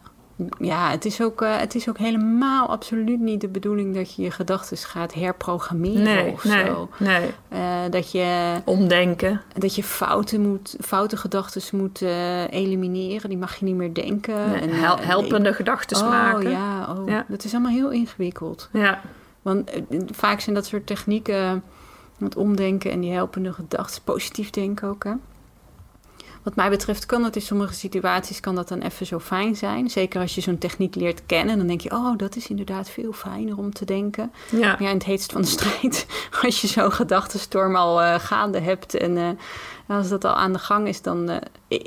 ja 0.59 0.89
het, 0.91 1.05
is 1.05 1.21
ook, 1.21 1.41
eh, 1.41 1.57
het 1.57 1.75
is 1.75 1.89
ook 1.89 1.97
helemaal 1.97 2.67
absoluut 2.69 3.19
niet 3.19 3.41
de 3.41 3.47
bedoeling 3.47 3.95
dat 3.95 4.15
je 4.15 4.21
je 4.21 4.31
gedachten 4.31 4.77
gaat 4.77 5.13
herprogrammeren 5.13 6.03
Nee, 6.03 6.31
of 6.31 6.43
nee, 6.43 6.65
zo. 6.65 6.89
nee. 6.97 7.29
Eh, 7.49 7.79
dat, 7.89 8.11
je, 8.11 8.55
Omdenken. 8.65 9.41
dat 9.57 9.75
je 9.75 9.83
fouten 9.83 10.41
moet, 10.41 10.75
foute 10.79 11.17
gedachten 11.17 11.61
moet 11.79 12.01
eh, 12.01 12.51
elimineren. 12.51 13.29
Die 13.29 13.37
mag 13.37 13.55
je 13.55 13.65
niet 13.65 13.75
meer 13.75 13.93
denken. 13.93 14.49
Nee, 14.49 14.59
En, 14.61 14.69
hel- 14.69 14.99
helpende 14.99 15.53
gedachten 15.53 15.97
oh, 15.97 16.09
maken. 16.09 16.49
Ja, 16.49 16.95
oh, 16.97 17.07
Ja. 17.09 17.25
dat 17.27 17.43
is 17.43 17.53
allemaal 17.53 17.71
heel 17.71 17.89
ingewikkeld. 17.91 18.69
Ja. 18.73 19.01
Want 19.41 19.71
vaak 20.11 20.39
zijn 20.39 20.55
dat 20.55 20.65
soort 20.65 20.87
technieken, 20.87 21.63
het 22.19 22.35
omdenken 22.35 22.91
en 22.91 22.99
die 22.99 23.11
helpende 23.11 23.53
gedachten, 23.53 24.01
positief 24.03 24.49
denken 24.49 24.87
ook. 24.87 25.03
Hè? 25.03 25.11
Wat 26.45 26.55
mij 26.55 26.69
betreft 26.69 27.05
kan 27.05 27.21
dat 27.21 27.35
in 27.35 27.41
sommige 27.41 27.73
situaties 27.73 28.39
kan 28.39 28.55
dat 28.55 28.67
dan 28.67 28.81
even 28.81 29.05
zo 29.05 29.19
fijn 29.19 29.55
zijn. 29.55 29.89
Zeker 29.89 30.21
als 30.21 30.35
je 30.35 30.41
zo'n 30.41 30.57
techniek 30.57 30.95
leert 30.95 31.25
kennen. 31.25 31.57
Dan 31.57 31.67
denk 31.67 31.81
je, 31.81 31.91
oh, 31.91 32.17
dat 32.17 32.35
is 32.35 32.47
inderdaad 32.47 32.89
veel 32.89 33.13
fijner 33.13 33.57
om 33.57 33.73
te 33.73 33.85
denken. 33.85 34.31
Ja. 34.51 34.59
Maar 34.59 34.81
ja, 34.83 34.89
in 34.89 34.95
het 34.95 35.05
heetst 35.05 35.31
van 35.31 35.41
de 35.41 35.47
strijd, 35.47 36.05
als 36.43 36.61
je 36.61 36.67
zo'n 36.67 36.91
gedachtenstorm 36.91 37.75
al 37.75 38.01
eh, 38.01 38.19
gaande 38.19 38.59
hebt 38.59 38.93
en 38.93 39.17
eh, 39.17 39.27
als 39.87 40.09
dat 40.09 40.25
al 40.25 40.33
aan 40.35 40.53
de 40.53 40.59
gang 40.59 40.87
is, 40.87 41.01
dan 41.01 41.29
eh, 41.29 41.39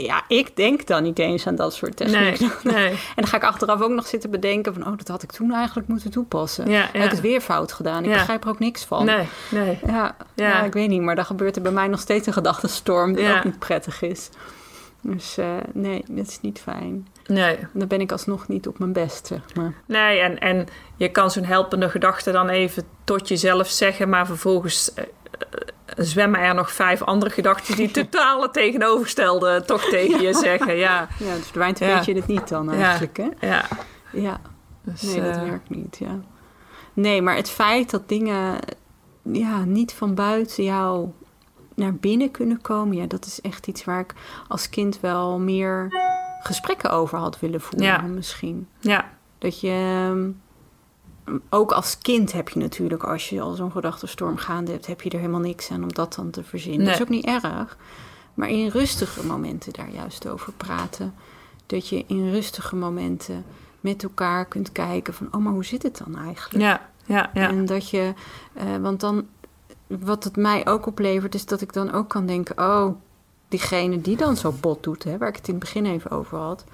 ja, 0.07 0.23
ik 0.29 0.57
denk 0.57 0.87
dan 0.87 1.03
niet 1.03 1.18
eens 1.18 1.47
aan 1.47 1.55
dat 1.57 1.75
soort 1.75 1.97
technieken. 1.97 2.51
nee. 2.62 2.88
En 3.16 3.25
dan 3.25 3.27
ga 3.27 3.37
ik 3.37 3.42
achteraf 3.44 3.81
ook 3.81 3.90
nog 3.90 4.07
zitten 4.07 4.31
bedenken 4.31 4.75
van, 4.75 4.87
oh, 4.87 4.97
dat 4.97 5.09
had 5.09 5.23
ik 5.23 5.33
toen 5.33 5.53
eigenlijk 5.53 5.88
moeten 5.88 6.11
toepassen. 6.11 6.71
Ja, 6.71 6.88
Heb 6.92 7.05
ik 7.05 7.11
het 7.11 7.21
weer 7.21 7.40
fout 7.40 7.73
gedaan? 7.73 8.03
Ik 8.05 8.11
Ja. 8.11 8.16
begrijp 8.16 8.44
er 8.44 8.51
ook 8.51 8.59
niks 8.59 8.85
van. 8.85 9.05
Nee, 9.05 9.27
nee. 9.51 9.79
Ja, 9.87 10.16
Ja. 10.35 10.62
ik 10.62 10.73
weet 10.73 10.88
niet, 10.88 11.03
maar 11.03 11.14
dan 11.14 11.25
gebeurt 11.25 11.57
er 11.57 11.62
bij 11.62 11.73
mij 11.73 11.87
nog 11.88 12.01
steeds 12.01 12.27
een 12.27 12.33
gedachtenstorm 12.33 13.12
die 13.14 13.35
ook 13.37 13.44
niet 13.44 13.59
prettig 13.59 14.03
is. 14.03 14.29
Dus 15.01 15.39
eh, 15.39 15.57
nee, 15.73 16.05
dat 16.09 16.27
is 16.29 16.41
niet 16.41 16.61
fijn. 16.61 17.07
Nee, 17.27 17.59
Dan 17.73 17.89
ben 17.89 18.01
ik 18.01 18.13
alsnog 18.13 18.49
niet 18.49 18.67
op 18.69 18.79
mijn 18.79 18.93
best, 18.93 19.27
zeg 19.27 19.55
maar. 19.55 19.75
nee. 19.87 20.19
En, 20.19 20.39
en 20.39 20.67
je 20.97 21.09
kan 21.11 21.31
zo'n 21.31 21.45
helpende 21.45 21.89
gedachte 21.91 22.31
dan 22.33 22.49
even 22.49 22.83
tot 23.05 23.29
jezelf 23.29 23.69
zeggen, 23.69 24.09
maar 24.09 24.27
vervolgens 24.27 24.95
eh, 24.95 25.05
eh, 25.05 26.05
zwemmen 26.05 26.41
er 26.41 26.55
nog 26.55 26.73
vijf 26.73 27.03
andere 27.03 27.31
gedachten 27.31 27.77
die 27.77 27.91
totaal 28.01 28.43
het 28.43 28.53
tegenovergestelde 28.53 29.63
toch 29.67 29.85
tegen 29.85 30.23
je 30.23 30.35
zeggen. 30.35 30.77
Ja, 30.77 31.09
Ja, 31.19 31.35
dus 31.35 31.45
verdwijnt 31.45 31.79
Ja. 31.79 31.95
weet 31.95 32.05
je 32.05 32.15
het 32.15 32.27
niet 32.27 32.49
dan 32.49 32.65
Ja. 32.67 32.73
eigenlijk, 32.85 33.17
hè? 33.17 33.49
ja. 33.49 33.65
Ja, 34.13 34.41
Dus, 34.83 35.03
nee, 35.03 35.23
dat 35.23 35.37
werkt 35.39 35.71
niet, 35.71 35.97
ja. 35.99 36.21
Nee, 36.93 37.23
maar 37.23 37.37
het 37.37 37.51
feit 37.51 37.91
dat 37.91 38.09
dingen 38.09 38.59
ja, 39.23 39.65
niet 39.65 39.93
van 39.93 40.15
buiten 40.15 40.65
jou 40.65 41.09
naar 41.79 41.95
binnen 41.95 42.31
kunnen 42.31 42.61
komen... 42.61 42.97
ja, 42.97 43.07
dat 43.07 43.25
is 43.27 43.41
echt 43.41 43.67
iets 43.67 43.85
waar 43.85 44.01
ik 44.01 44.14
als 44.49 44.69
kind 44.69 45.01
wel 45.01 45.38
meer 45.38 45.87
gesprekken 46.43 46.91
over 46.91 47.19
had 47.19 47.41
willen 47.41 47.61
voeren 47.61 47.87
Ja. 47.88 48.01
misschien. 48.01 48.69
Ja, 48.81 49.09
Dat 49.38 49.61
je... 49.61 49.69
ehm, 50.11 50.31
Ook 51.51 51.73
als 51.73 51.99
kind 51.99 52.33
heb 52.33 52.49
je 52.49 52.59
natuurlijk, 52.59 53.03
als 53.05 53.29
je 53.29 53.41
al 53.41 53.55
zo'n 53.55 53.73
gedachtenstorm 53.73 54.37
gaande 54.37 54.73
hebt... 54.73 54.87
heb 54.87 55.03
je 55.03 55.11
er 55.11 55.19
helemaal 55.19 55.41
niks 55.41 55.71
aan 55.71 55.83
om 55.83 55.93
dat 55.93 56.14
dan 56.14 56.31
te 56.31 56.43
verzinnen. 56.43 56.85
Dat 56.87 56.95
is 56.95 57.01
ook 57.03 57.09
niet 57.09 57.25
erg. 57.27 57.77
Maar 58.35 58.49
in 58.49 58.69
rustige 58.69 59.27
momenten 59.27 59.73
daar 59.73 59.91
juist 59.91 60.29
over 60.29 60.53
praten. 60.53 61.14
Dat 61.67 61.88
je 61.88 62.05
in 62.07 62.31
rustige 62.31 62.77
momenten 62.77 63.45
met 63.81 64.03
elkaar 64.03 64.45
kunt 64.47 64.73
kijken 64.73 65.14
van... 65.14 65.29
oh, 65.31 65.41
maar 65.41 65.53
hoe 65.53 65.64
zit 65.64 65.83
het 65.83 66.03
dan 66.05 66.17
eigenlijk? 66.17 66.64
ja, 66.64 66.88
ja, 67.07 67.31
ja. 67.35 67.49
En 67.49 67.67
dat 67.67 67.91
je... 67.91 68.12
eh, 68.53 68.77
want 68.77 69.01
dan... 69.01 69.27
Wat 69.88 70.24
het 70.24 70.37
mij 70.37 70.66
ook 70.66 70.87
oplevert, 70.87 71.35
is 71.35 71.46
dat 71.46 71.61
ik 71.61 71.72
dan 71.72 71.92
ook 71.92 72.09
kan 72.09 72.27
denken... 72.27 72.59
oh, 72.59 72.94
diegene 73.48 74.01
die 74.01 74.16
dan 74.16 74.37
zo 74.37 74.55
bot 74.61 74.83
doet, 74.83 75.05
hè, 75.05 75.18
waar 75.18 75.29
ik 75.29 75.37
het 75.37 75.48
in 75.48 75.55
het 75.55 75.62
begin 75.62 75.87
even 75.87 76.11
over 76.11 76.38
had... 76.38 76.64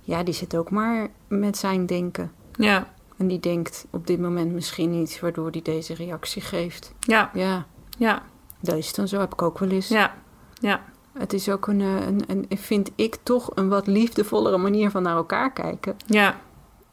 ja, 0.00 0.22
die 0.22 0.34
zit 0.34 0.56
ook 0.56 0.70
maar 0.70 1.08
met 1.28 1.56
zijn 1.56 1.86
denken. 1.86 2.32
Ja, 2.52 2.92
En 3.16 3.28
die 3.28 3.40
denkt 3.40 3.86
op 3.90 4.06
dit 4.06 4.20
moment 4.20 4.52
misschien 4.52 4.92
iets 4.92 5.20
waardoor 5.20 5.50
die 5.50 5.62
deze 5.62 5.94
reactie 5.94 6.42
geeft. 6.42 6.92
ja, 7.00 7.30
Ja, 7.34 7.66
ja, 7.98 8.22
dat 8.60 8.76
is 8.76 8.94
dan 8.94 9.08
zo, 9.08 9.20
heb 9.20 9.32
ik 9.32 9.42
ook 9.42 9.58
wel 9.58 9.68
eens. 9.68 9.88
ja, 9.88 10.14
ja. 10.60 10.82
Het 11.12 11.32
is 11.32 11.48
ook 11.48 11.66
een, 11.66 11.80
eh, 11.80 12.06
een, 12.06 12.24
een, 12.48 12.58
vind 12.58 12.90
ik 12.94 13.16
toch 13.22 13.50
een 13.54 13.68
wat 13.68 13.86
liefdevollere 13.86 14.58
manier 14.58 14.90
van 14.90 15.02
naar 15.02 15.16
elkaar 15.16 15.52
kijken. 15.52 15.96
ja. 16.06 16.40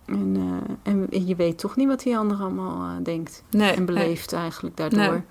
En, 0.05 0.35
eh, 0.83 0.93
en 0.93 1.27
je 1.27 1.35
weet 1.35 1.57
toch 1.57 1.75
niet 1.75 1.87
wat 1.87 1.99
die 1.99 2.17
ander 2.17 2.37
allemaal 2.37 2.89
eh, 2.89 3.03
denkt 3.03 3.43
Nee, 3.49 3.71
en 3.71 3.85
beleeft 3.85 4.33
eigenlijk 4.33 4.77
daardoor. 4.77 4.99
Nee. 4.99 5.21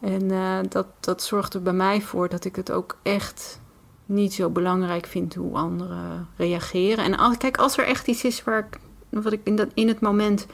En 0.00 0.30
eh, 0.30 0.58
dat, 0.68 0.86
dat 1.00 1.22
zorgt 1.22 1.54
er 1.54 1.62
bij 1.62 1.72
mij 1.72 2.00
voor 2.00 2.28
dat 2.28 2.44
ik 2.44 2.56
het 2.56 2.72
ook 2.72 2.96
echt 3.02 3.60
niet 4.06 4.34
zo 4.34 4.50
belangrijk 4.50 5.06
vind 5.06 5.34
hoe 5.34 5.54
anderen 5.56 6.28
reageren. 6.36 7.04
En 7.04 7.16
als, 7.16 7.36
kijk, 7.36 7.56
als 7.56 7.78
er 7.78 7.86
echt 7.86 8.06
iets 8.06 8.24
is 8.24 8.44
waar 8.44 8.58
ik, 8.58 8.78
wat 9.08 9.32
ik 9.32 9.40
in, 9.44 9.56
dat, 9.56 9.68
in 9.74 9.88
het 9.88 10.00
moment 10.00 10.46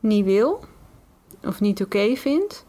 niet 0.00 0.24
wil 0.24 0.64
of 1.44 1.60
niet 1.60 1.82
oké 1.82 2.16
vind, 2.16 2.64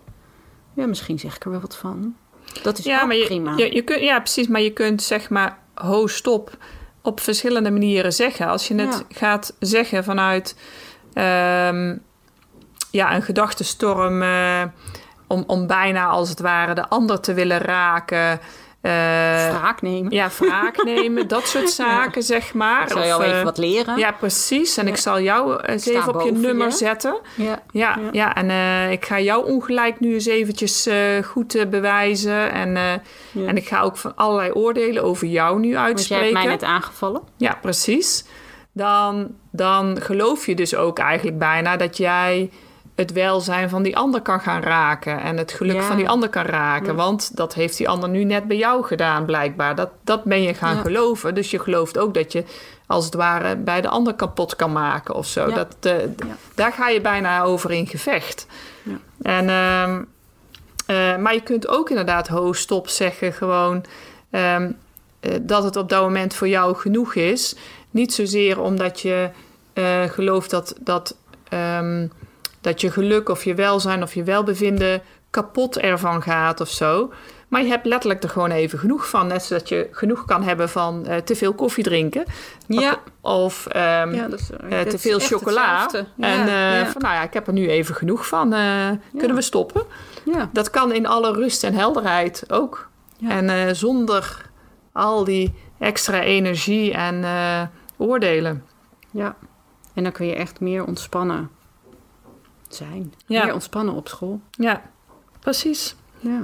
ja, 0.73 0.85
misschien 0.87 1.19
zeg 1.19 1.35
ik 1.35 1.43
er 1.45 1.51
wel 1.51 1.59
wat 1.59 1.77
van. 1.77 2.15
Dat 2.63 2.77
is 2.77 2.85
ja, 2.85 3.05
maar 3.05 3.15
je, 3.15 3.25
prima. 3.25 3.55
Je, 3.57 3.73
je 3.75 3.81
kunt, 3.81 3.99
ja, 4.01 4.19
precies. 4.19 4.47
Maar 4.47 4.61
je 4.61 4.73
kunt 4.73 5.03
zeg 5.03 5.29
maar, 5.29 5.59
ho, 5.73 6.07
stop, 6.07 6.57
op 7.01 7.19
verschillende 7.19 7.71
manieren 7.71 8.13
zeggen. 8.13 8.47
Als 8.47 8.67
je 8.67 8.75
het 8.75 9.05
Ja. 9.09 9.17
gaat 9.17 9.55
zeggen 9.59 10.03
vanuit 10.03 10.55
ehm, 11.13 11.97
ja, 12.91 13.15
een 13.15 13.21
gedachtenstorm... 13.21 14.21
eh, 14.21 14.63
om, 15.27 15.43
om 15.47 15.67
bijna 15.67 16.05
als 16.07 16.29
het 16.29 16.39
ware 16.39 16.73
de 16.73 16.87
ander 16.89 17.19
te 17.19 17.33
willen 17.33 17.57
raken... 17.59 18.39
eh, 18.81 18.91
Wraak 19.49 19.81
nemen. 19.81 20.11
ja, 20.11 20.29
wraak 20.39 20.83
nemen, 20.95 21.27
dat 21.27 21.47
soort 21.47 21.69
zaken, 21.69 22.23
zeg 22.23 22.53
maar. 22.53 22.81
Ik 22.83 22.89
zal 22.91 23.05
jou 23.05 23.19
Of, 23.21 23.25
even 23.27 23.37
eh, 23.39 23.43
wat 23.43 23.57
leren. 23.57 23.97
Ja, 23.97 24.11
precies. 24.11 24.77
En 24.77 24.85
Ja. 24.85 24.91
ik 24.91 24.97
zal 24.97 25.19
jou 25.21 25.61
eens 25.63 25.81
Sta 25.83 25.91
even 25.91 26.15
op 26.15 26.21
je 26.21 26.31
nummer 26.31 26.67
je. 26.67 26.73
zetten. 26.73 27.17
Ja. 27.35 27.61
Ja, 27.71 27.97
Ja. 27.99 28.09
ja. 28.11 28.35
en 28.35 28.49
eh, 28.49 28.91
ik 28.91 29.05
ga 29.05 29.19
jou 29.19 29.45
ongelijk 29.51 29.99
nu 29.99 30.13
eens 30.13 30.25
eventjes 30.25 30.85
eh, 30.85 31.23
goed 31.23 31.65
bewijzen. 31.69 32.51
En, 32.51 32.77
eh, 32.77 32.83
Ja. 33.31 33.47
en 33.47 33.57
ik 33.57 33.67
ga 33.67 33.81
ook 33.81 33.97
van 33.97 34.15
allerlei 34.15 34.51
oordelen 34.51 35.03
over 35.03 35.27
jou 35.27 35.59
nu 35.59 35.61
Want 35.61 35.73
jij 35.73 35.83
uitspreken. 35.83 36.23
hebt 36.25 36.37
mij 36.37 36.45
net 36.45 36.63
aangevallen. 36.63 37.21
Ja, 37.37 37.57
precies. 37.61 38.25
Dan, 38.73 39.27
dan 39.51 39.97
geloof 40.01 40.45
je 40.45 40.55
dus 40.55 40.75
ook 40.75 40.99
eigenlijk 40.99 41.37
bijna 41.39 41.77
dat 41.77 41.97
jij 41.97 42.49
het 42.97 43.11
welzijn 43.11 43.69
van 43.69 43.83
die 43.83 43.97
ander 43.97 44.21
kan 44.21 44.39
gaan 44.39 44.61
raken. 44.61 45.19
En 45.21 45.37
het 45.37 45.51
geluk 45.51 45.75
Ja. 45.75 45.81
van 45.81 45.97
die 45.97 46.09
ander 46.09 46.29
kan 46.29 46.45
raken. 46.45 46.87
Ja. 46.87 46.93
Want 46.93 47.35
dat 47.37 47.53
heeft 47.53 47.77
die 47.77 47.89
ander 47.89 48.09
nu 48.09 48.23
net 48.23 48.47
bij 48.47 48.57
jou 48.57 48.83
gedaan, 48.83 49.25
blijkbaar. 49.25 49.75
Dat, 49.75 49.89
dat 50.03 50.23
ben 50.23 50.41
je 50.41 50.53
gaan 50.53 50.75
Ja. 50.75 50.81
geloven. 50.81 51.35
Dus 51.35 51.51
je 51.51 51.59
gelooft 51.59 51.97
ook 51.97 52.13
dat 52.13 52.31
je 52.31 52.43
als 52.85 53.05
het 53.05 53.13
ware 53.13 53.55
bij 53.55 53.81
de 53.81 53.87
ander 53.89 54.13
kapot 54.13 54.55
kan 54.55 54.71
maken 54.71 55.15
of 55.15 55.25
zo. 55.27 55.51
Dat. 55.51 55.75
Daar 56.55 56.71
ga 56.73 56.89
je 56.89 57.01
bijna 57.01 57.41
over 57.41 57.71
in 57.71 57.87
gevecht. 57.87 58.47
Ja. 58.83 58.97
En, 59.21 59.49
ehm, 59.49 60.03
eh, 60.85 61.17
maar 61.17 61.33
je 61.33 61.41
kunt 61.43 61.67
ook 61.67 61.89
inderdaad 61.89 62.27
ho, 62.27 62.53
stop 62.53 62.87
zeggen 62.87 63.33
gewoon... 63.33 63.85
ehm, 64.29 64.71
eh, 65.19 65.31
dat 65.41 65.63
het 65.63 65.75
op 65.75 65.89
dat 65.89 66.01
moment 66.01 66.33
voor 66.33 66.47
jou 66.47 66.75
genoeg 66.75 67.15
is. 67.15 67.55
Niet 67.91 68.13
zozeer 68.13 68.61
omdat 68.61 68.99
je 69.01 69.29
eh, 69.73 70.03
gelooft 70.03 70.49
dat, 70.49 70.75
dat, 70.79 71.15
ehm, 71.49 72.07
dat 72.67 72.81
je 72.81 72.91
geluk 72.91 73.29
of 73.29 73.43
je 73.43 73.53
welzijn 73.55 74.03
of 74.03 74.13
je 74.13 74.23
welbevinden 74.23 75.01
kapot 75.29 75.77
ervan 75.77 76.21
gaat 76.21 76.61
of 76.61 76.69
zo. 76.69 77.13
Maar 77.47 77.61
je 77.61 77.67
hebt 77.67 77.85
letterlijk 77.85 78.23
er 78.23 78.29
gewoon 78.29 78.51
even 78.51 78.79
genoeg 78.79 79.09
van. 79.09 79.27
Net 79.27 79.43
zoals 79.43 79.63
je 79.69 79.87
genoeg 79.91 80.25
kan 80.25 80.43
hebben 80.43 80.69
van 80.69 81.05
eh, 81.05 81.17
te 81.17 81.35
veel 81.35 81.53
koffie 81.53 81.83
drinken. 81.83 82.23
Ja. 82.67 82.97
Of 83.21 83.65
ehm, 83.67 84.13
Ja, 84.13 84.27
dat 84.27 84.39
is, 84.39 84.49
eh, 84.51 84.69
dat 84.69 84.89
te 84.89 84.99
veel 84.99 85.19
chocola. 85.19 85.89
Ja, 85.91 86.05
en 86.19 86.47
eh, 86.47 86.79
ja. 86.79 86.85
van 86.87 87.01
nou 87.01 87.13
ja, 87.13 87.23
ik 87.23 87.33
heb 87.33 87.47
er 87.47 87.53
nu 87.53 87.69
even 87.69 87.95
genoeg 87.95 88.27
van. 88.27 88.53
eh, 88.53 88.89
Kunnen 89.17 89.35
we 89.35 89.41
stoppen? 89.41 89.81
ja. 90.23 90.49
Dat 90.53 90.69
kan 90.69 90.91
in 90.93 91.07
alle 91.07 91.31
rust 91.33 91.63
en 91.63 91.73
helderheid 91.73 92.43
ook. 92.47 92.89
En 93.27 93.49
eh, 93.49 93.73
zonder 93.73 94.41
al 94.91 95.23
die 95.23 95.53
extra 95.79 96.21
energie 96.21 96.93
en 96.93 97.23
eh, 97.23 97.61
oordelen. 97.97 98.63
ja. 99.11 99.35
En 99.93 100.03
dan 100.03 100.11
kun 100.11 100.25
je 100.25 100.35
echt 100.35 100.59
meer 100.59 100.85
ontspannen 100.85 101.49
zijn. 102.75 103.13
Ja. 103.25 103.43
Meer 103.43 103.53
ontspannen 103.53 103.93
op 103.93 104.07
school. 104.07 104.41
Ja, 104.51 104.81
precies. 105.39 105.95
Ja. 106.19 106.43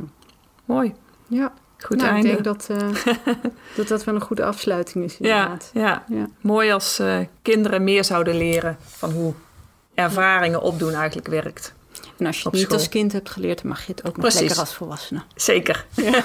Mooi. 0.65 0.93
Ja. 1.27 1.53
Goed 1.77 1.97
nou, 1.97 2.09
einde. 2.09 2.27
ik 2.27 2.33
denk 2.33 2.43
dat, 2.43 2.69
eh, 2.69 3.15
dat 3.75 3.88
dat 3.88 4.03
wel 4.03 4.15
een 4.15 4.21
goede 4.21 4.43
afsluiting 4.45 5.05
is 5.05 5.17
ja, 5.17 5.36
inderdaad. 5.43 5.71
ja, 5.73 6.03
Ja. 6.07 6.27
mooi 6.41 6.71
als 6.71 6.99
eh, 6.99 7.17
kinderen 7.41 7.83
meer 7.83 8.03
zouden 8.03 8.38
leren 8.38 8.77
van 8.81 9.12
hoe 9.12 9.33
ervaringen 9.93 10.62
opdoen 10.62 10.93
eigenlijk 10.93 11.27
werkt. 11.27 11.73
En 12.17 12.25
als 12.25 12.38
je 12.38 12.43
het 12.43 12.53
niet 12.53 12.63
school. 12.63 12.77
als 12.77 12.89
kind 12.89 13.12
hebt 13.12 13.29
geleerd, 13.29 13.62
dan 13.62 13.67
mag 13.71 13.86
je 13.86 13.91
het 13.91 13.99
ook 14.05 14.12
nog 14.17 14.21
Precies. 14.25 14.39
lekker 14.39 14.59
als 14.59 14.73
volwassene. 14.73 15.21
Zeker. 15.36 15.86